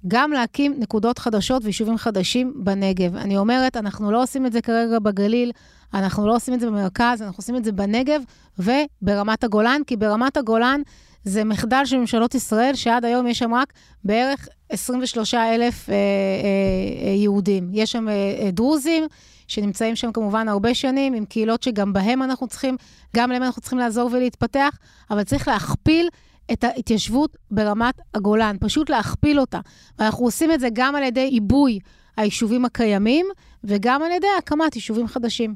גם 0.08 0.32
להקים 0.32 0.76
נקודות 0.80 1.20
חדשות 1.20 1.66
ויישובים 1.66 1.98
חדשים 1.98 2.54
בנגב. 2.56 3.16
אני 3.16 3.38
אומרת, 3.38 3.78
אנחנו 3.78 4.12
לא 4.12 4.24
עושים 4.24 4.46
את 4.46 4.52
זה 4.52 4.62
כרגע 4.62 5.00
בגליל, 5.00 5.52
אנחנו 5.94 6.28
לא 6.28 6.36
עושים 6.36 6.54
את 6.54 6.60
זה 6.60 6.68
במרכז, 6.68 7.22
אנחנו 7.22 7.38
עושים 7.38 7.56
את 7.56 7.64
זה 7.64 7.72
בנגב 7.72 8.22
וברמת 8.60 9.44
הגולן, 9.44 9.82
כי 9.88 9.96
ברמת 9.96 10.38
הגולן 10.38 10.82
זה 11.24 11.44
מחדל 11.44 11.86
של 11.86 11.98
ממשלות 11.98 12.36
ישראל, 12.36 12.76
שעד 12.76 13.06
היום 13.06 13.28
יש 13.28 13.40
שם 13.40 13.54
רק 13.54 13.74
בערך 14.04 14.48
23 14.70 15.34
אלף 15.34 15.90
אה, 15.90 15.96
אה, 15.96 16.00
אה, 17.08 17.14
יהודים. 17.14 17.70
יש 17.74 17.92
שם 17.92 18.08
דרוזים, 18.54 19.04
שנמצאים 19.48 19.96
שם 19.96 20.12
כמובן 20.12 20.48
הרבה 20.48 20.74
שנים, 20.74 21.14
עם 21.14 21.26
קהילות 21.26 21.64
שגם 21.64 21.94
בהם 21.94 22.24
אנחנו 22.24 22.48
צריכים, 22.48 22.78
גם 23.16 23.32
להם 23.32 23.44
אנחנו 23.44 23.62
צריכים 23.62 23.80
לעזור 23.80 24.10
ולהתפתח, 24.14 24.78
אבל 25.12 25.24
צריך 25.24 25.48
להכפיל 25.48 26.10
את 26.52 26.64
ההתיישבות 26.64 27.38
ברמת 27.52 27.96
הגולן, 28.14 28.56
פשוט 28.60 28.90
להכפיל 28.90 29.40
אותה. 29.40 29.60
ואנחנו 30.00 30.26
עושים 30.26 30.52
את 30.52 30.60
זה 30.60 30.68
גם 30.74 30.96
על 30.96 31.04
ידי 31.04 31.26
עיבוי 31.26 31.80
היישובים 32.18 32.66
הקיימים, 32.66 33.26
וגם 33.64 34.04
על 34.04 34.12
ידי 34.12 34.28
הקמת 34.38 34.76
יישובים 34.76 35.08
חדשים. 35.08 35.56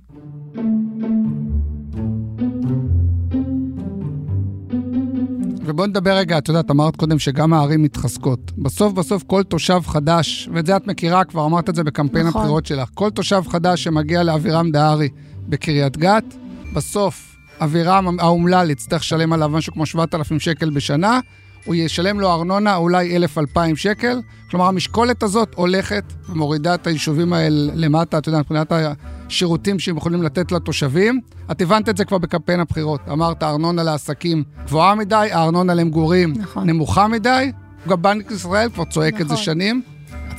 ובואי 5.66 5.88
נדבר 5.88 6.18
רגע, 6.18 6.38
את 6.38 6.48
יודעת, 6.48 6.72
אמרת 6.72 6.96
קודם 6.96 7.20
שגם 7.20 7.54
הערים 7.54 7.84
מתחזקות. 7.84 8.52
בסוף 8.58 8.94
בסוף 8.94 9.24
כל 9.24 9.44
תושב 9.44 9.82
חדש, 9.86 10.50
ואת 10.54 10.66
זה 10.66 10.76
את 10.76 10.88
מכירה 10.88 11.24
כבר, 11.24 11.46
אמרת 11.46 11.70
את 11.70 11.76
זה 11.76 11.84
בקמפיין 11.84 12.28
נכון. 12.28 12.42
הבחירות 12.42 12.66
שלך, 12.66 12.90
כל 12.94 13.10
תושב 13.10 13.44
חדש 13.48 13.84
שמגיע 13.84 14.24
לאבירם 14.24 14.72
דהרי 14.72 15.10
בקריית 15.48 15.98
גת, 15.98 16.24
בסוף 16.74 17.36
אבירם 17.60 18.20
האומלל 18.20 18.70
יצטרך 18.70 19.02
לשלם 19.02 19.34
עליו 19.34 19.50
משהו 19.50 19.74
כמו 19.74 19.86
7,000 19.86 20.40
שקל 20.40 20.70
בשנה, 20.70 21.20
הוא 21.66 21.76
ישלם 21.76 22.20
לו 22.20 22.32
ארנונה 22.34 22.76
אולי 22.76 23.18
1,000-2,000 23.18 23.60
שקל. 23.76 24.22
כלומר, 24.50 24.66
המשקולת 24.66 25.24
הזאת 25.24 25.54
הולכת 25.56 26.04
ומורידה 26.30 26.76
את 26.76 26.88
היישובים 26.88 27.34
האלה 27.34 27.72
למטה, 27.76 28.18
אתה 28.18 28.30
יודע, 28.30 28.40
מבחינת 28.40 28.72
השירותים 29.28 29.80
שהם 29.80 29.98
יכולים 29.98 30.24
לתת 30.24 30.52
לתושבים. 30.52 31.20
את 31.52 31.62
הבנת 31.62 31.90
את 31.90 31.98
זה 31.98 32.06
כבר 32.06 32.18
בקמפיין 32.18 32.60
הבחירות. 32.60 33.02
אמרת, 33.12 33.44
הארנונה 33.44 33.84
לעסקים 33.84 34.44
גבוהה 34.66 34.96
מדי, 34.96 35.30
הארנונה 35.32 35.74
למגורים 35.74 36.34
נכון. 36.38 36.70
נמוכה 36.70 37.08
מדי. 37.08 37.52
גם 37.88 38.02
בנק 38.02 38.32
ישראל 38.32 38.70
כבר 38.70 38.86
צועק 38.86 39.14
נכון. 39.14 39.22
את 39.22 39.28
זה 39.28 39.34
נכון. 39.34 39.46
שנים. 39.46 39.82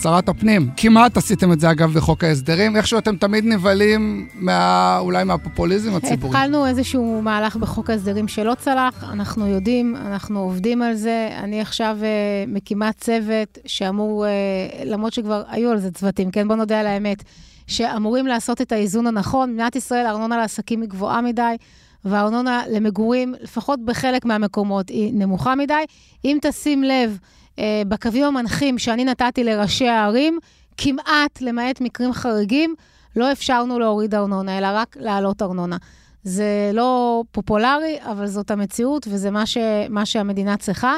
הצהרת 0.05 0.29
הפנים. 0.29 0.71
כמעט 0.77 1.17
עשיתם 1.17 1.53
את 1.53 1.61
זה, 1.61 1.71
אגב, 1.71 1.93
בחוק 1.93 2.25
ההסדרים. 2.25 2.77
איכשהו 2.77 2.99
אתם 2.99 3.17
תמיד 3.17 3.45
נבהלים 3.45 4.29
מה... 4.35 4.99
אולי 4.99 5.25
מהפופוליזם 5.25 5.95
הציבורי. 5.95 6.37
התחלנו 6.37 6.67
איזשהו 6.67 7.23
מהלך 7.23 7.57
בחוק 7.57 7.91
ההסדרים 7.91 8.29
שלא 8.29 8.55
צלח, 8.55 9.05
אנחנו 9.13 9.47
יודעים, 9.47 9.97
אנחנו 9.97 10.41
עובדים 10.41 10.83
על 10.83 10.95
זה. 10.95 11.29
אני 11.39 11.61
עכשיו 11.61 11.99
uh, 12.01 12.51
מקימה 12.51 12.93
צוות 12.93 13.59
שאמור, 13.67 14.27
uh, 14.27 14.85
למרות 14.85 15.13
שכבר 15.13 15.43
היו 15.49 15.71
על 15.71 15.79
זה 15.79 15.91
צוותים, 15.91 16.31
כן? 16.31 16.49
בוא 16.49 16.57
נודה 16.57 16.81
על 16.81 16.87
האמת, 16.87 17.25
שאמורים 17.67 18.27
לעשות 18.27 18.61
את 18.61 18.73
האיזון 18.73 19.07
הנכון. 19.07 19.53
מדינת 19.53 19.77
ישראל, 19.77 20.07
הארנונה 20.07 20.37
לעסקים 20.37 20.81
היא 20.81 20.89
גבוהה 20.89 21.21
מדי. 21.21 21.57
והארנונה 22.05 22.63
למגורים, 22.71 23.35
לפחות 23.41 23.85
בחלק 23.85 24.25
מהמקומות, 24.25 24.89
היא 24.89 25.13
נמוכה 25.15 25.55
מדי. 25.55 25.85
אם 26.25 26.39
תשים 26.43 26.85
לב, 26.85 27.11
אה, 27.11 27.44
בקווים 27.89 28.25
המנחים 28.25 28.79
שאני 28.79 29.05
נתתי 29.05 29.45
לראשי 29.45 29.89
הערים, 29.89 30.39
כמעט, 30.77 31.41
למעט 31.41 31.81
מקרים 31.81 32.13
חריגים, 32.13 32.75
לא 33.17 33.33
אפשרנו 33.33 33.79
להוריד 33.79 34.15
ארנונה, 34.15 34.59
אלא 34.59 34.69
רק 34.73 34.97
להעלות 35.01 35.43
ארנונה. 35.43 35.77
זה 36.25 36.71
לא 36.75 37.23
פופולרי, 37.33 37.99
אבל 38.03 38.27
זאת 38.27 38.51
המציאות, 38.51 39.07
וזה 39.11 39.31
מה, 39.31 39.47
ש, 39.47 39.57
מה 39.91 40.07
שהמדינה 40.07 40.57
צריכה. 40.57 40.95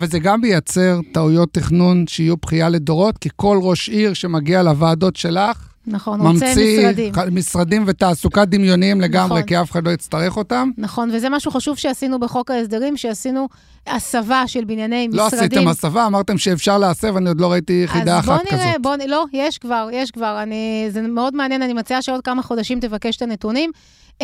וזה 0.00 0.18
גם 0.18 0.40
מייצר 0.40 1.00
טעויות 1.12 1.48
תכנון 1.52 2.04
שיהיו 2.06 2.36
בכייה 2.36 2.68
לדורות, 2.68 3.18
כי 3.18 3.28
כל 3.36 3.58
ראש 3.62 3.88
עיר 3.88 4.14
שמגיע 4.14 4.62
לוועדות 4.62 5.16
שלך, 5.16 5.69
נכון, 5.86 6.20
רוצה 6.20 6.46
משרדים. 6.52 7.12
ממציא 7.16 7.30
משרדים 7.32 7.84
ותעסוקה 7.86 8.44
דמיוניים 8.44 9.00
לגמרי, 9.00 9.38
נכון. 9.38 9.42
כי 9.42 9.60
אף 9.60 9.70
אחד 9.70 9.84
לא 9.86 9.90
יצטרך 9.90 10.36
אותם. 10.36 10.70
נכון, 10.78 11.10
וזה 11.12 11.28
משהו 11.28 11.50
חשוב 11.50 11.76
שעשינו 11.76 12.20
בחוק 12.20 12.50
ההסדרים, 12.50 12.96
שעשינו 12.96 13.48
הסבה 13.86 14.42
של 14.46 14.64
בנייני 14.64 15.08
לא 15.12 15.26
משרדים. 15.26 15.40
לא 15.40 15.46
עשיתם 15.46 15.68
הסבה, 15.68 16.06
אמרתם 16.06 16.38
שאפשר 16.38 16.78
להסב, 16.78 17.16
אני 17.16 17.28
עוד 17.28 17.40
לא 17.40 17.52
ראיתי 17.52 17.82
יחידה 17.84 18.18
אחת 18.18 18.40
כזאת. 18.40 18.52
אז 18.52 18.58
בוא 18.58 18.66
נראה, 18.66 18.78
בוא 18.78 18.96
נראה, 18.96 19.08
לא, 19.08 19.24
יש 19.32 19.58
כבר, 19.58 19.88
יש 19.92 20.10
כבר. 20.10 20.42
אני, 20.42 20.86
זה 20.90 21.02
מאוד 21.02 21.34
מעניין, 21.34 21.62
אני 21.62 21.72
מציעה 21.72 22.02
שעוד 22.02 22.20
כמה 22.22 22.42
חודשים 22.42 22.80
תבקש 22.80 23.16
את 23.16 23.22
הנתונים. 23.22 23.70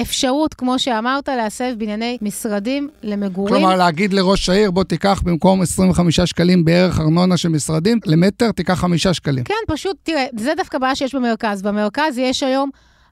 אפשרות, 0.03 0.55
כמו 0.55 0.79
שאמרת, 0.79 1.29
להסב 1.29 1.75
בנייני 1.79 2.19
משרדים 2.23 2.89
למגורים. 3.03 3.55
כלומר, 3.55 3.77
להגיד 3.77 4.13
לראש 4.13 4.49
העיר, 4.49 4.71
בוא 4.71 4.85
תיקח 4.85 5.23
במקום 5.25 5.63
25 5.63 6.21
שקלים 6.21 6.65
בערך 6.65 7.01
ארנונה 7.01 7.37
של 7.37 7.49
משרדים, 7.49 7.99
למטר 8.07 8.53
תיקח 8.53 8.75
5 8.75 9.07
שקלים. 9.07 9.45
כן, 9.45 9.55
פשוט, 9.69 9.97
תראה, 10.03 10.27
זה 10.39 10.53
דווקא 10.57 10.79
בעיה 10.79 10.95
שיש 10.95 11.15
במרכז. 11.15 11.63
במרכז 11.63 12.19
יש 12.19 12.43
היום 12.43 12.71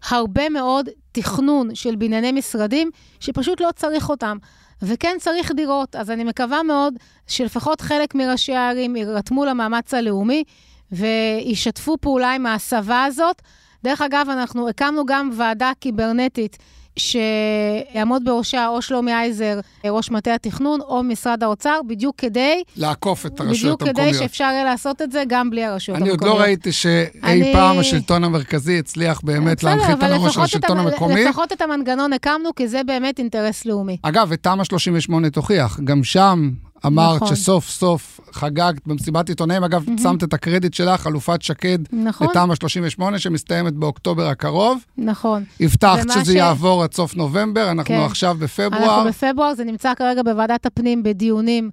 הרבה 0.09 0.49
מאוד 0.49 0.89
תכנון 1.13 1.75
של 1.75 1.97
בנייני 1.97 2.33
משרדים, 2.33 2.91
שפשוט 3.21 3.61
לא 3.61 3.69
צריך 3.77 4.09
אותם. 4.09 4.37
וכן 4.83 5.17
צריך 5.21 5.53
דירות. 5.53 5.97
אז 5.97 6.11
אני 6.11 6.25
מקווה 6.25 6.63
מאוד 6.63 6.95
שלפחות 7.27 7.81
חלק 7.81 8.15
מראשי 8.15 8.55
הערים 8.55 8.97
יירתמו 8.97 9.45
למאמץ 9.45 9.95
הלאומי 9.95 10.45
וישתפו 10.93 11.97
פעולה 12.01 12.35
עם 12.35 12.47
ההסבה 12.47 13.05
הזאת. 13.05 13.43
דרך 13.85 14.01
אגב, 14.01 14.27
אנחנו 14.31 14.69
הקמנו 14.69 15.07
גם 15.07 15.31
ועדה 15.37 15.73
קיברנטית 15.81 16.59
שיעמוד 16.99 18.25
בראשה 18.25 18.69
או 18.69 18.83
שלומי 18.83 19.13
אייזר, 19.13 19.61
ראש 19.87 20.11
מטה 20.11 20.35
התכנון, 20.35 20.81
או 20.81 21.03
משרד 21.03 21.43
האוצר, 21.43 21.81
בדיוק 21.87 22.17
כדי... 22.19 22.63
לעקוף 22.77 23.27
את 23.27 23.41
הרשויות 23.41 23.83
המקומיות. 23.83 23.99
בדיוק 23.99 24.17
כדי 24.17 24.29
שאפשר 24.29 24.45
יהיה 24.45 24.65
לעשות 24.65 25.03
את 25.03 25.13
זה 25.13 25.23
גם 25.29 25.51
בלי 25.51 25.65
הרשויות 25.65 26.03
אני 26.03 26.11
המקומיות. 26.11 26.23
אני 26.23 26.31
עוד 26.31 26.41
לא 26.41 26.45
ראיתי 26.45 26.73
שאי 26.73 27.05
אני... 27.23 27.53
פעם 27.53 27.79
השלטון 27.79 28.25
המרכזי 28.25 28.79
הצליח 28.79 29.21
באמת 29.21 29.63
להנחית 29.63 30.03
על 30.03 30.13
הראש 30.13 30.35
של 30.35 30.41
השלטון 30.41 30.79
המקומי. 30.79 31.25
לפחות 31.25 31.53
את 31.53 31.63
המנגנון 31.63 32.13
הקמנו, 32.13 32.55
כי 32.55 32.69
זה 32.69 32.85
באמת 32.87 33.19
אינטרס 33.19 33.65
לאומי. 33.65 33.97
אגב, 34.03 34.27
ותמ"א 34.31 34.65
38 34.65 35.31
תוכיח, 35.31 35.81
גם 35.85 36.05
שם 36.05 36.51
אמרת 36.87 37.23
נכון. 37.23 37.37
שסוף 37.37 37.69
סוף 37.69 38.21
חגגת 38.33 38.87
במסיבת 38.87 39.29
עיתונאים. 39.29 39.65
אגב, 39.65 39.85
mm-hmm. 39.85 40.03
שמת 40.03 40.25
את 40.25 40.35
הקרדיט 40.35 40.75
שלך, 40.75 41.01
חלופת 41.01 41.43
שקד, 41.43 41.79
נכון. 41.93 42.27
לתמ"א 42.31 42.55
38, 42.55 43.19
שמסתיימת 43.19 43.73
באוקטובר 43.73 44.29
הקרוב. 44.29 44.85
נכון. 44.99 45.45
הבטחת 45.61 46.11
שזה 46.15 46.33
ש... 46.33 46.35
יעבור 46.35 46.83
עד 46.83 46.95
סוף 46.95 47.17
נובמבר, 47.17 47.71
אנחנו 47.71 47.95
כן. 47.95 48.01
עכשיו 48.01 48.37
בפברואר. 48.39 48.97
אנחנו 48.97 49.09
בפברואר, 49.09 49.55
זה 49.55 49.65
נמצא 49.65 49.95
כרגע 49.95 50.23
בוועדת 50.23 50.67
הפנים 50.67 51.03
בדיונים 51.03 51.71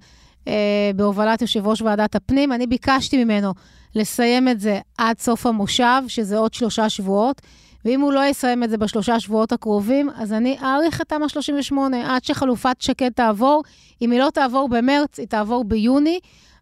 אה, 0.48 0.54
בהובלת 0.96 1.42
יושב 1.42 1.68
ראש 1.68 1.82
ועדת 1.82 2.16
הפנים. 2.16 2.54
אני 2.54 2.68
ביקשתי 2.68 3.24
ממנו 3.24 3.54
לסיים 3.96 4.48
את 4.48 4.60
זה 4.60 4.80
עד 4.98 5.20
סוף 5.20 5.46
המושב, 5.46 6.02
שזה 6.08 6.38
עוד 6.38 6.54
שלושה 6.54 6.90
שבועות. 6.90 7.42
ואם 7.86 8.02
הוא 8.02 8.14
לא 8.14 8.26
יסיים 8.26 8.64
את 8.64 8.70
זה 8.70 8.78
בשלושה 8.78 9.20
שבועות 9.20 9.52
הקרובים, 9.52 10.10
אז 10.16 10.34
אני 10.34 10.58
אאריך 10.64 11.02
את 11.02 11.10
תמ"א 11.10 11.28
38 11.28 12.16
עד 12.16 12.24
שחלופת 12.24 12.82
שקד 12.82 13.10
תעבור. 13.10 13.64
אם 14.02 14.12
היא 14.12 14.20
לא 14.20 14.30
תעבור 14.34 14.70
במרץ, 14.70 15.20
היא 15.20 15.28
תעבור 15.28 15.64
ביוני. 15.64 16.20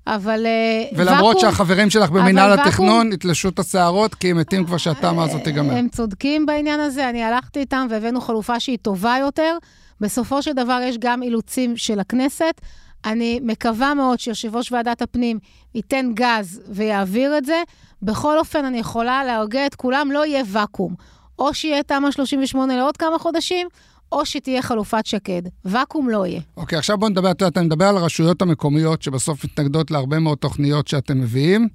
אבל 0.07 0.45
אה, 0.45 0.97
ולמרות 0.97 1.35
ואקום, 1.35 1.41
שהחברים 1.41 1.89
שלך 1.89 2.09
במינהל 2.09 2.59
התכנון 2.59 3.13
יתלשו 3.13 3.49
את 3.49 3.59
השערות, 3.59 4.15
כי 4.15 4.31
הם 4.31 4.37
מתים 4.37 4.65
כבר 4.65 4.77
שהתמ"א 4.77 5.23
הזאת 5.23 5.43
תיגמר. 5.43 5.73
הם 5.73 5.89
צודקים 5.89 6.45
בעניין 6.45 6.79
הזה, 6.79 7.09
אני 7.09 7.23
הלכתי 7.23 7.59
איתם 7.59 7.87
והבאנו 7.89 8.21
חלופה 8.21 8.59
שהיא 8.59 8.77
טובה 8.81 9.15
יותר. 9.19 9.57
בסופו 10.01 10.41
של 10.41 10.53
דבר 10.53 10.79
יש 10.83 10.97
גם 10.97 11.23
אילוצים 11.23 11.77
של 11.77 11.99
הכנסת. 11.99 12.61
אני 13.05 13.39
מקווה 13.43 13.93
מאוד 13.93 14.19
שיושב 14.19 14.55
ראש 14.55 14.71
ועדת 14.71 15.01
הפנים 15.01 15.39
ייתן 15.75 16.11
גז 16.13 16.61
ויעביר 16.67 17.37
את 17.37 17.45
זה. 17.45 17.63
בכל 18.01 18.37
אופן, 18.37 18.65
אני 18.65 18.79
יכולה 18.79 19.23
להרגיע 19.23 19.65
את 19.65 19.75
כולם, 19.75 20.11
לא 20.11 20.25
יהיה 20.25 20.43
ואקום. 20.47 20.95
או 21.39 21.53
שיהיה 21.53 21.83
תמ"א 21.83 22.11
38 22.11 22.77
לעוד 22.77 22.97
כמה 22.97 23.19
חודשים, 23.19 23.67
או 24.11 24.25
שתהיה 24.25 24.61
חלופת 24.61 25.05
שקד. 25.05 25.41
ואקום 25.65 26.09
לא 26.09 26.25
יהיה. 26.25 26.41
אוקיי, 26.57 26.75
okay, 26.75 26.79
עכשיו 26.79 26.97
בוא 26.97 27.09
נדבר, 27.09 27.31
את 27.31 27.41
יודעת, 27.41 27.57
אני 27.57 27.65
מדבר 27.65 27.85
על 27.85 27.97
הרשויות 27.97 28.41
המקומיות 28.41 29.01
שבסוף 29.01 29.45
מתנגדות 29.45 29.91
להרבה 29.91 30.19
מאוד 30.19 30.37
תוכניות 30.37 30.87
שאתם 30.87 31.19
מביאים, 31.19 31.67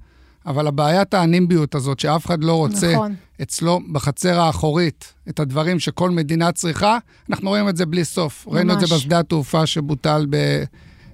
אבל 0.45 0.67
הבעיית 0.67 1.13
האנימביות 1.13 1.75
הזאת, 1.75 1.99
שאף 1.99 2.25
אחד 2.25 2.43
לא 2.43 2.53
רוצה 2.53 2.93
נכון. 2.93 3.15
אצלו 3.41 3.79
בחצר 3.91 4.39
האחורית 4.39 5.13
את 5.29 5.39
הדברים 5.39 5.79
שכל 5.79 6.09
מדינה 6.09 6.51
צריכה, 6.51 6.97
אנחנו 7.29 7.49
רואים 7.49 7.69
את 7.69 7.77
זה 7.77 7.85
בלי 7.85 8.05
סוף. 8.05 8.47
ממש. 8.47 8.55
ראינו 8.55 8.73
את 8.73 8.79
זה 8.79 8.95
בשדה 8.95 9.19
התעופה 9.19 9.65
שבוטל 9.65 10.25
ב... 10.29 10.63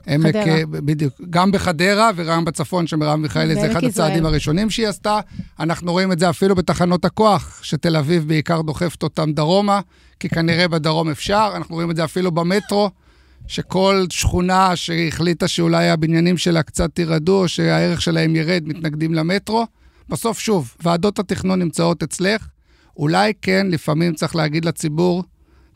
עמק. 0.08 0.36
אה, 0.36 0.64
בדיוק, 0.66 1.14
גם 1.30 1.52
בחדרה 1.52 2.12
וגם 2.16 2.46
בצפון, 2.46 2.88
שמרב 2.88 3.20
מיכאלי 3.20 3.56
זה 3.56 3.72
אחד 3.72 3.84
ישראל. 3.84 3.88
הצעדים 3.88 4.26
הראשונים 4.26 4.70
שהיא 4.70 4.88
עשתה. 4.88 5.20
אנחנו 5.60 5.92
רואים 5.92 6.12
את 6.12 6.20
זה 6.20 6.30
אפילו 6.30 6.56
בתחנות 6.56 7.06
הכוח, 7.06 7.60
שתל 7.64 7.98
אביב 7.98 8.28
בעיקר 8.28 8.62
דוחפת 8.62 9.04
אותם 9.04 9.32
דרומה, 9.32 9.80
כי 10.20 10.30
כנראה 10.30 10.68
בדרום 10.68 11.10
אפשר. 11.10 11.52
אנחנו 11.56 11.76
רואים 11.76 11.92
את 11.92 11.96
זה 11.96 12.04
אפילו 12.04 12.32
במטרו, 12.32 12.90
שכל 13.48 14.06
שכונה 14.10 14.76
שהחליטה 14.76 15.48
שאולי 15.48 15.90
הבניינים 15.90 16.38
שלה 16.38 16.64
קצת 16.64 17.00
ירדו, 17.00 17.42
או 17.42 17.48
שהערך 17.48 18.02
שלהם 18.02 18.36
ירד, 18.36 18.64
מתנגדים 18.66 19.14
למטרו. 19.14 19.66
בסוף, 20.10 20.40
שוב, 20.40 20.76
ועדות 20.84 21.20
התכנון 21.20 21.60
נמצאות 21.60 22.04
אצלך. 22.04 22.48
אולי 22.98 23.34
כן, 23.42 23.68
לפעמים 23.70 24.14
צריך 24.14 24.36
להגיד 24.36 24.66
לציבור, 24.66 25.24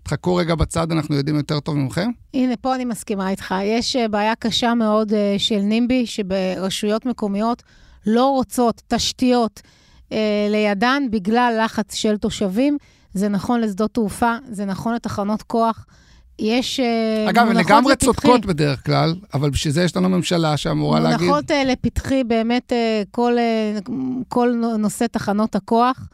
תחכו 0.08 0.36
רגע 0.36 0.56
בצד, 0.56 0.92
אנחנו 0.92 1.16
יודעים 1.16 1.36
יותר 1.36 1.60
טוב 1.60 1.76
ממכם? 1.78 2.10
הנה, 2.34 2.56
פה 2.56 2.76
אני 2.76 2.86
מסכימה 2.86 3.30
איתך. 3.30 3.56
יש 3.64 3.96
אה, 3.96 4.08
בעיה 4.08 4.36
קשה 4.36 4.74
מאוד 4.74 5.14
אה, 5.14 5.36
של 5.38 5.60
נימבי, 5.60 6.06
שברשויות 6.06 7.06
מקומיות 7.06 7.64
לא 8.06 8.26
רוצות 8.26 8.82
תשתיות 8.88 9.62
אה, 10.12 10.48
לידן 10.50 11.04
בגלל 11.12 11.60
לחץ 11.64 11.96
של 11.96 12.18
תושבים. 12.18 12.78
זה 13.14 13.30
נכון 13.30 13.62
לשדות 13.62 13.94
תעופה, 13.94 14.36
זה 14.52 14.66
נכון 14.66 14.94
לתחנות 14.94 15.42
כוח. 15.42 15.86
יש 16.40 16.80
אגב, 17.30 17.48
הן 17.48 17.56
לגמרי 17.56 17.96
צודקות 17.96 18.46
בדרך 18.46 18.86
כלל, 18.86 19.16
אבל 19.34 19.50
בשביל 19.50 19.74
זה 19.74 19.84
יש 19.84 19.96
לנו 19.96 20.10
ממשלה 20.10 20.58
שאמורה 20.58 21.00
להגיד... 21.00 21.28
מונחות 21.28 21.52
לפתחי 21.66 22.24
באמת 22.24 22.74
כל, 23.12 23.36
כל 24.28 24.54
נושא 24.80 25.06
תחנות 25.12 25.56
הכוח. 25.56 26.08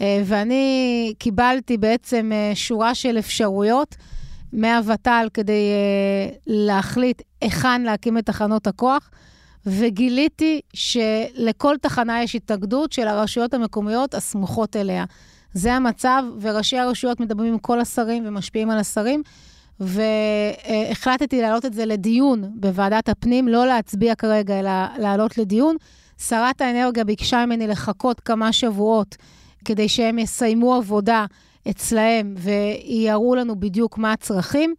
אה, 0.00 0.22
ואני 0.26 1.14
קיבלתי 1.18 1.76
בעצם 1.78 2.30
אה, 2.34 2.50
שורה 2.54 2.94
של 2.94 3.18
אפשרויות 3.18 3.96
מהוות"ל 4.52 5.28
כדי 5.34 5.52
אה, 5.52 6.34
להחליט 6.46 7.22
היכן 7.40 7.82
להקים 7.82 8.18
את 8.18 8.26
תחנות 8.26 8.66
הכוח, 8.66 9.10
וגיליתי 9.66 10.60
שלכל 10.74 11.76
תחנה 11.82 12.22
יש 12.22 12.34
התאגדות 12.34 12.92
של 12.92 13.08
הרשויות 13.08 13.54
המקומיות 13.54 14.14
הסמוכות 14.14 14.76
אליה. 14.76 15.04
זה 15.54 15.74
המצב, 15.74 16.22
וראשי 16.40 16.78
הרשויות 16.78 17.20
מדברים 17.20 17.52
עם 17.52 17.58
כל 17.58 17.80
השרים 17.80 18.24
ומשפיעים 18.26 18.70
על 18.70 18.78
השרים. 18.78 19.22
והחלטתי 19.80 21.40
להעלות 21.40 21.64
את 21.64 21.74
זה 21.74 21.86
לדיון 21.86 22.50
בוועדת 22.54 23.08
הפנים, 23.08 23.48
לא 23.48 23.66
להצביע 23.66 24.14
כרגע, 24.14 24.60
אלא 24.60 24.70
להעלות 24.98 25.38
לדיון. 25.38 25.76
שרת 26.18 26.60
האנרגיה 26.60 27.04
ביקשה 27.04 27.46
ממני 27.46 27.66
לחכות 27.66 28.20
כמה 28.20 28.52
שבועות 28.52 29.16
כדי 29.64 29.88
שהם 29.88 30.18
יסיימו 30.18 30.74
עבודה 30.74 31.26
אצלהם 31.70 32.34
ויראו 32.38 33.34
לנו 33.34 33.60
בדיוק 33.60 33.98
מה 33.98 34.12
הצרכים. 34.12 34.74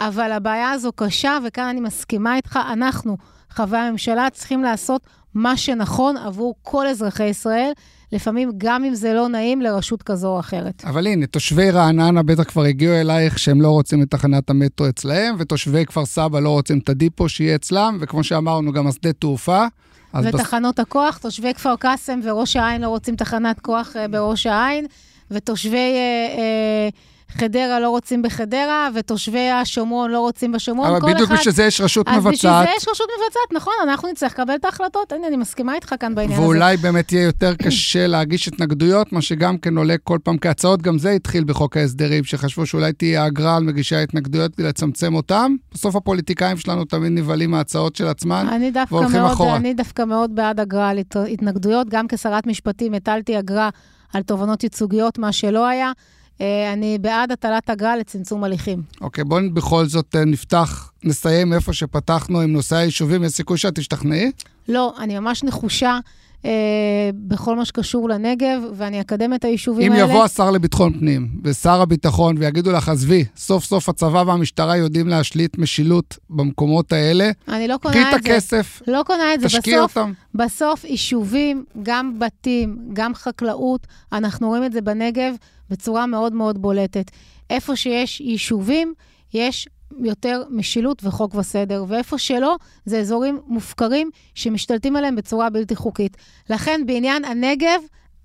אבל 0.00 0.32
הבעיה 0.32 0.70
הזו 0.70 0.92
קשה, 0.92 1.38
וכאן 1.46 1.64
אני 1.64 1.80
מסכימה 1.80 2.36
איתך, 2.36 2.58
אנחנו, 2.72 3.16
חברי 3.50 3.78
הממשלה, 3.78 4.28
צריכים 4.32 4.62
לעשות 4.62 5.02
מה 5.34 5.56
שנכון 5.56 6.16
עבור 6.16 6.54
כל 6.62 6.86
אזרחי 6.86 7.24
ישראל, 7.24 7.72
לפעמים 8.12 8.50
גם 8.58 8.84
אם 8.84 8.94
זה 8.94 9.14
לא 9.14 9.28
נעים 9.28 9.60
לרשות 9.60 10.02
כזו 10.02 10.28
או 10.28 10.40
אחרת. 10.40 10.84
אבל 10.84 11.06
הנה, 11.06 11.26
תושבי 11.26 11.70
רעננה 11.70 12.22
בטח 12.22 12.42
כבר 12.42 12.62
הגיעו 12.62 12.94
אלייך 12.94 13.38
שהם 13.38 13.60
לא 13.60 13.68
רוצים 13.68 14.02
את 14.02 14.10
תחנת 14.10 14.50
המטרו 14.50 14.88
אצלהם, 14.88 15.34
ותושבי 15.38 15.86
כפר 15.86 16.06
סבא 16.06 16.40
לא 16.40 16.50
רוצים 16.50 16.78
את 16.78 16.88
הדיפו 16.88 17.28
שיהיה 17.28 17.54
אצלם, 17.54 17.98
וכמו 18.00 18.24
שאמרנו, 18.24 18.72
גם 18.72 18.86
השדה 18.86 19.12
תעופה. 19.12 19.66
ותחנות 20.14 20.74
בס... 20.74 20.80
הכוח, 20.80 21.18
תושבי 21.18 21.54
כפר 21.54 21.76
קאסם 21.76 22.20
וראש 22.22 22.56
העין 22.56 22.82
לא 22.82 22.88
רוצים 22.88 23.16
תחנת 23.16 23.60
כוח 23.60 23.96
uh, 23.96 24.08
בראש 24.10 24.46
העין, 24.46 24.86
ותושבי 25.30 25.94
uh, 25.94 26.36
uh, 26.36 26.98
חדרה 27.30 27.80
לא 27.80 27.90
רוצים 27.90 28.22
בחדרה, 28.22 28.88
ותושבי 28.94 29.50
השומרון 29.50 30.10
לא 30.10 30.20
רוצים 30.20 30.52
בשומרון. 30.52 30.88
אבל 30.88 31.12
בדיוק 31.12 31.30
בשביל 31.30 31.54
זה 31.54 31.64
יש 31.64 31.80
רשות 31.80 32.08
מבצעת. 32.08 32.26
אז 32.26 32.32
בשביל 32.32 32.52
זה 32.52 32.70
יש 32.76 32.88
רשות 32.88 33.06
מבצעת, 33.18 33.52
נכון, 33.52 33.72
אנחנו 33.82 34.08
נצטרך 34.08 34.32
לקבל 34.32 34.54
את 34.54 34.64
ההחלטות. 34.64 35.12
הנה, 35.12 35.26
אני 35.26 35.36
מסכימה 35.36 35.74
איתך 35.74 35.94
כאן 36.00 36.14
בעניין 36.14 36.40
ואולי 36.40 36.58
הזה. 36.58 36.64
ואולי 36.64 36.76
באמת 36.76 37.12
יהיה 37.12 37.24
יותר 37.24 37.54
קשה 37.54 38.06
להגיש 38.06 38.48
התנגדויות, 38.48 39.12
מה 39.12 39.22
שגם 39.22 39.58
כן 39.58 39.78
עולה 39.78 39.94
כל 40.04 40.18
פעם 40.24 40.38
כהצעות, 40.38 40.82
גם 40.82 40.98
זה 40.98 41.10
התחיל 41.10 41.44
בחוק 41.44 41.76
ההסדרים, 41.76 42.24
שחשבו 42.24 42.66
שאולי 42.66 42.92
תהיה 42.92 43.26
אגרה 43.26 43.56
על 43.56 43.62
מגישי 43.62 43.96
ההתנגדויות 43.96 44.54
כדי 44.54 44.66
לצמצם 44.66 45.14
אותם. 45.14 45.56
בסוף 45.72 45.96
הפוליטיקאים 45.96 46.56
שלנו 46.56 46.84
תמיד 46.84 47.12
נבהלים 47.12 47.50
מההצעות 47.50 47.96
של 47.96 48.06
עצמם, 48.06 48.48
והולכים 48.90 49.20
מאוד, 49.20 49.32
אחורה. 49.32 49.56
אני 49.56 49.74
דווקא 49.74 50.02
מאוד 50.02 50.34
בעד 50.34 50.60
אגרה 50.60 50.88
על 50.88 50.98
התנגדויות. 51.32 51.88
גם 51.88 52.08
כשרת 52.08 52.46
משפטים 52.46 52.94
הטלתי 52.94 53.38
אגרה 53.38 53.68
על 54.12 54.22
תובענות 54.22 54.62
ייצוגיות, 54.62 55.18
מה 55.18 55.32
שלא 55.32 55.66
היה. 55.66 55.92
אה, 56.40 56.72
אני 56.72 56.98
בעד 56.98 57.32
הטלת 57.32 57.70
אגרה 57.70 57.96
לצמצום 57.96 58.44
הליכים. 58.44 58.82
אוקיי, 59.00 59.22
okay, 59.22 59.26
בואי 59.26 59.48
בכל 59.48 59.86
זאת 59.86 60.16
אה, 60.16 60.24
נפתח, 60.24 60.92
נסיים 61.04 61.52
איפה 61.52 61.72
שפתחנו 61.72 62.40
עם 62.40 62.52
נושא 62.52 62.76
היישובים. 62.76 63.24
יש 63.24 63.32
סיכוי 63.32 63.58
שאת 63.58 63.74
תשתכנעי? 63.74 64.30
לא, 64.68 64.94
אני 64.98 65.18
ממש 65.18 65.44
נחושה. 65.44 65.98
אה, 66.44 67.10
בכל 67.14 67.56
מה 67.56 67.64
שקשור 67.64 68.08
לנגב, 68.08 68.62
ואני 68.74 69.00
אקדם 69.00 69.34
את 69.34 69.44
היישובים 69.44 69.86
אם 69.86 69.92
האלה. 69.92 70.04
אם 70.04 70.10
יבוא 70.10 70.24
השר 70.24 70.50
לביטחון 70.50 70.98
פנים 70.98 71.28
ושר 71.44 71.80
הביטחון 71.80 72.38
ויגידו 72.38 72.72
לך, 72.72 72.88
עזבי, 72.88 73.24
סוף 73.36 73.64
סוף 73.64 73.88
הצבא 73.88 74.22
והמשטרה 74.26 74.76
יודעים 74.76 75.08
להשליט 75.08 75.58
משילות 75.58 76.18
במקומות 76.30 76.92
האלה, 76.92 77.30
אני 77.48 77.68
לא 77.68 77.76
קונה 77.76 77.94
את 77.94 78.04
זה. 78.12 78.18
קחי 78.18 78.30
את 78.30 78.34
הכסף, 78.36 78.82
לא 78.86 79.02
קונה 79.06 79.34
את 79.34 79.40
זה. 79.40 79.46
תשקיע 79.46 79.78
בסוף, 79.78 79.96
אותם. 79.96 80.12
בסוף 80.34 80.84
יישובים, 80.84 81.64
גם 81.82 82.18
בתים, 82.18 82.78
גם 82.92 83.14
חקלאות, 83.14 83.86
אנחנו 84.12 84.48
רואים 84.48 84.64
את 84.64 84.72
זה 84.72 84.80
בנגב 84.80 85.34
בצורה 85.70 86.06
מאוד 86.06 86.32
מאוד 86.32 86.62
בולטת. 86.62 87.10
איפה 87.50 87.76
שיש 87.76 88.20
יישובים, 88.20 88.94
יש 89.34 89.68
יותר 90.04 90.42
משילות 90.50 91.04
וחוק 91.04 91.34
וסדר, 91.34 91.84
ואיפה 91.88 92.18
שלא, 92.18 92.56
זה 92.84 92.98
אזורים 92.98 93.40
מופקרים 93.46 94.10
שמשתלטים 94.34 94.96
עליהם 94.96 95.16
בצורה 95.16 95.50
בלתי 95.50 95.76
חוקית. 95.76 96.16
לכן, 96.50 96.80
בעניין 96.86 97.24
הנגב, 97.24 97.80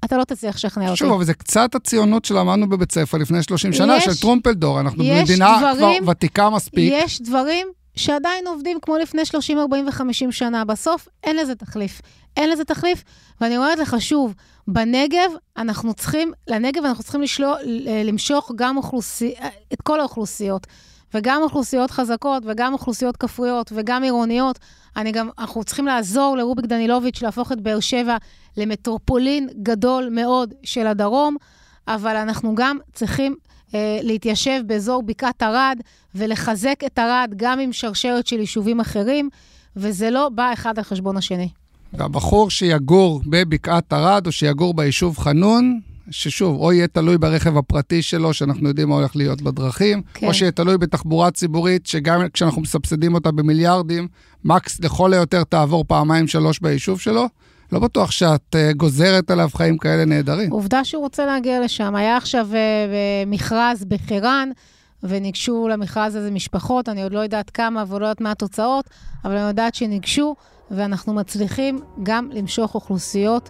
אתה 0.06 0.18
לא 0.18 0.24
תצליח 0.24 0.56
לשכנע 0.56 0.86
אותי. 0.86 0.98
שוב, 0.98 1.12
אבל 1.12 1.24
זה 1.24 1.34
קצת 1.34 1.76
הציונות 1.76 2.26
שלמדנו 2.26 2.70
בבית 2.70 2.92
ספר 2.92 3.18
לפני 3.18 3.44
30 3.44 3.74
שנה, 3.74 3.98
יש, 3.98 4.04
של 4.04 4.16
טרומפלדור. 4.22 4.80
אנחנו 4.80 5.04
במדינה 5.04 5.58
כבר 5.60 6.12
ותיקה 6.12 6.50
מספיק. 6.50 6.94
יש 6.94 7.22
דברים 7.22 7.68
שעדיין 7.96 8.48
עובדים 8.48 8.80
כמו 8.82 8.98
לפני 8.98 9.26
30, 9.26 9.60
40 9.60 9.88
ו-50 9.88 10.32
שנה. 10.32 10.66
בסוף 10.66 11.08
אין 11.24 11.36
לזה 11.36 11.56
תחליף. 11.56 12.02
אין 12.38 12.50
לזה 12.50 12.66
תחליף, 12.66 13.04
ואני 13.42 13.58
אומרת 13.58 13.80
לך 13.80 13.96
שוב, 14.00 14.34
בנגב 14.68 15.32
אנחנו 15.58 15.94
צריכים, 15.94 16.32
לנגב 16.48 16.86
אנחנו 16.86 17.04
צריכים 17.04 17.22
לשלוח, 17.22 17.58
למשוך 18.06 18.52
גם 18.56 18.78
אוכלוסי, 18.78 19.34
את 19.74 19.82
כל 19.82 20.00
האוכלוסיות. 20.00 20.68
וגם 21.14 21.42
אוכלוסיות 21.42 21.92
חזקות, 21.92 22.44
וגם 22.46 22.74
אוכלוסיות 22.74 23.18
כפריות, 23.18 23.72
וגם 23.76 24.04
עירוניות. 24.04 24.60
אני 24.98 25.12
גם, 25.12 25.30
אנחנו 25.40 25.64
צריכים 25.64 25.86
לעזור 25.86 26.38
לרוביק 26.38 26.66
דנילוביץ' 26.66 27.22
להפוך 27.22 27.52
את 27.52 27.62
באר 27.62 27.80
שבע 27.80 28.18
למטרופולין 28.58 29.50
גדול 29.64 30.10
מאוד 30.12 30.54
של 30.64 30.88
הדרום, 30.88 31.36
אבל 31.88 32.16
אנחנו 32.16 32.56
גם 32.56 32.78
צריכים 32.94 33.36
אה, 33.48 33.53
להתיישב 34.02 34.62
באזור 34.66 35.04
בקעת 35.04 35.44
ערד 35.44 35.80
ולחזק 36.16 36.80
את 36.86 37.00
ערד 37.00 37.34
גם 37.36 37.60
עם 37.60 37.74
שרשרת 37.74 38.28
של 38.28 38.40
יישובים 38.40 38.80
אחרים, 38.80 39.30
וזה 39.76 40.10
לא 40.10 40.30
בא 40.30 40.54
אחד 40.54 40.78
על 40.78 40.84
חשבון 40.84 41.18
השני. 41.18 41.50
והבחור 41.94 42.50
שיגור 42.50 43.22
בבקעת 43.26 43.94
ערד 43.94 44.28
או 44.28 44.32
שיגור 44.32 44.74
ביישוב 44.74 45.18
חנון, 45.18 45.80
ששוב, 46.12 46.60
או 46.60 46.74
יהיה 46.74 46.88
תלוי 46.88 47.18
ברכב 47.18 47.58
הפרטי 47.58 48.02
שלו, 48.02 48.34
שאנחנו 48.34 48.68
יודעים 48.68 48.90
מה 48.90 48.96
הולך 48.96 49.16
להיות 49.16 49.42
בדרכים, 49.42 50.02
כן. 50.14 50.28
או 50.28 50.34
שיהיה 50.34 50.52
תלוי 50.52 50.78
בתחבורה 50.78 51.32
ציבורית, 51.32 51.88
שגם 51.88 52.22
כשאנחנו 52.34 52.62
מסבסדים 52.62 53.14
אותה 53.14 53.32
במיליארדים, 53.32 54.08
מקס 54.44 54.80
לכל 54.80 55.14
היותר 55.14 55.44
תעבור 55.44 55.86
פעמיים 55.88 56.28
שלוש 56.28 56.60
ביישוב 56.60 57.00
שלו. 57.00 57.28
לא 57.72 57.80
בטוח 57.80 58.12
שאת 58.12 58.56
uh, 58.56 58.78
גוזרת 58.78 59.32
עליו 59.32 59.50
חיים 59.56 59.78
כאלה 59.78 60.06
נהדרים. 60.06 60.52
עובדה 60.52 60.84
שהוא 60.84 61.04
רוצה 61.04 61.26
להגיע 61.26 61.62
לשם. 61.62 61.96
היה 61.96 62.18
עכשיו 62.18 62.48
uh, 62.52 62.56
מכרז 63.28 63.86
בחירן, 63.86 64.50
וניגשו 65.04 65.68
למכרז 65.68 66.16
הזה 66.16 66.32
משפחות, 66.32 66.90
אני 66.90 67.04
עוד 67.04 67.14
לא 67.14 67.20
יודעת 67.20 67.50
כמה 67.50 67.84
ולא 67.88 68.06
יודעת 68.06 68.22
מה 68.22 68.32
התוצאות, 68.32 68.90
אבל 69.26 69.38
אני 69.38 69.48
יודעת 69.48 69.76
שניגשו, 69.76 70.36
ואנחנו 70.72 71.14
מצליחים 71.14 71.80
גם 72.04 72.30
למשוך 72.32 72.76
אוכלוסיות 72.76 73.50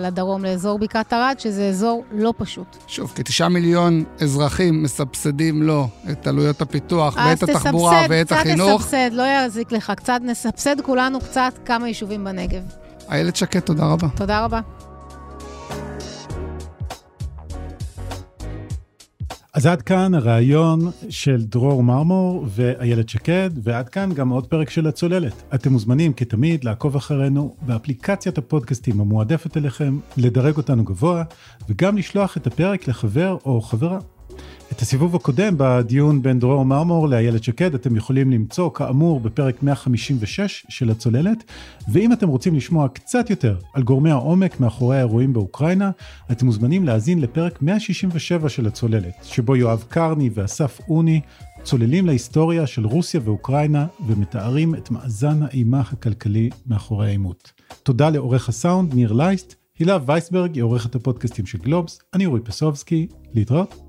לדרום, 0.00 0.44
לאזור 0.44 0.78
בקעת 0.78 1.12
ערד, 1.12 1.34
שזה 1.38 1.68
אזור 1.68 2.04
לא 2.10 2.34
פשוט. 2.36 2.76
שוב, 2.86 3.12
כתשעה 3.14 3.48
מיליון 3.48 4.04
אזרחים 4.20 4.82
מסבסדים 4.82 5.62
לו 5.62 5.88
את 6.12 6.26
עלויות 6.26 6.62
הפיתוח 6.62 7.16
ואת 7.16 7.38
תסבסד, 7.38 7.56
התחבורה 7.56 8.06
ואת 8.08 8.32
החינוך. 8.32 8.68
אז 8.68 8.76
תסבסד, 8.76 8.88
קצת 8.88 9.08
תסבסד, 9.08 9.10
לא 9.12 9.22
יזיק 9.46 9.72
לך. 9.72 9.92
קצת 9.96 10.20
נסבסד 10.22 10.80
כולנו 10.80 11.20
קצת 11.20 11.52
כמה 11.64 11.88
יישובים 11.88 12.24
בנגב. 12.24 12.62
איילת 13.10 13.36
שקד, 13.36 13.60
תודה 13.60 13.84
רבה. 13.86 14.08
תודה 14.16 14.44
רבה. 14.44 14.60
אז 19.54 19.66
עד 19.66 19.82
כאן 19.82 20.14
הריאיון 20.14 20.90
של 21.08 21.44
דרור 21.44 21.82
מרמור 21.82 22.46
ואיילת 22.48 23.08
שקד, 23.08 23.50
ועד 23.62 23.88
כאן 23.88 24.12
גם 24.12 24.28
עוד 24.28 24.46
פרק 24.46 24.70
של 24.70 24.86
הצוללת. 24.86 25.42
אתם 25.54 25.72
מוזמנים 25.72 26.12
כתמיד 26.12 26.64
לעקוב 26.64 26.96
אחרינו 26.96 27.56
באפליקציית 27.62 28.38
הפודקאסטים 28.38 29.00
המועדפת 29.00 29.56
אליכם, 29.56 29.98
לדרג 30.16 30.56
אותנו 30.56 30.84
גבוה, 30.84 31.24
וגם 31.68 31.96
לשלוח 31.96 32.36
את 32.36 32.46
הפרק 32.46 32.88
לחבר 32.88 33.36
או 33.44 33.60
חברה. 33.60 33.98
את 34.72 34.80
הסיבוב 34.80 35.16
הקודם 35.16 35.54
בדיון 35.56 36.22
בין 36.22 36.38
דרור 36.38 36.64
מרמור 36.64 37.08
לאיילת 37.08 37.44
שקד 37.44 37.74
אתם 37.74 37.96
יכולים 37.96 38.30
למצוא 38.30 38.70
כאמור 38.74 39.20
בפרק 39.20 39.62
156 39.62 40.66
של 40.68 40.90
הצוללת, 40.90 41.44
ואם 41.88 42.12
אתם 42.12 42.28
רוצים 42.28 42.54
לשמוע 42.54 42.88
קצת 42.88 43.30
יותר 43.30 43.56
על 43.74 43.82
גורמי 43.82 44.10
העומק 44.10 44.60
מאחורי 44.60 44.96
האירועים 44.96 45.32
באוקראינה, 45.32 45.90
אתם 46.32 46.46
מוזמנים 46.46 46.84
להאזין 46.84 47.20
לפרק 47.20 47.62
167 47.62 48.48
של 48.48 48.66
הצוללת, 48.66 49.14
שבו 49.22 49.56
יואב 49.56 49.84
קרני 49.88 50.30
ואסף 50.34 50.80
אוני 50.88 51.20
צוללים 51.62 52.06
להיסטוריה 52.06 52.66
של 52.66 52.86
רוסיה 52.86 53.20
ואוקראינה 53.24 53.86
ומתארים 54.06 54.74
את 54.74 54.90
מאזן 54.90 55.42
האימה 55.42 55.80
הכלכלי 55.80 56.50
מאחורי 56.66 57.06
העימות. 57.06 57.52
תודה 57.82 58.10
לעורך 58.10 58.48
הסאונד 58.48 58.94
ניר 58.94 59.12
לייסט, 59.12 59.54
הילה 59.78 59.98
וייסברג 60.06 60.54
היא 60.54 60.62
עורכת 60.62 60.94
הפודקאסטים 60.94 61.46
של 61.46 61.58
גלובס, 61.58 61.98
אני 62.14 62.26
אורי 62.26 62.40
פסובסקי, 62.40 63.06
להתראות. 63.34 63.85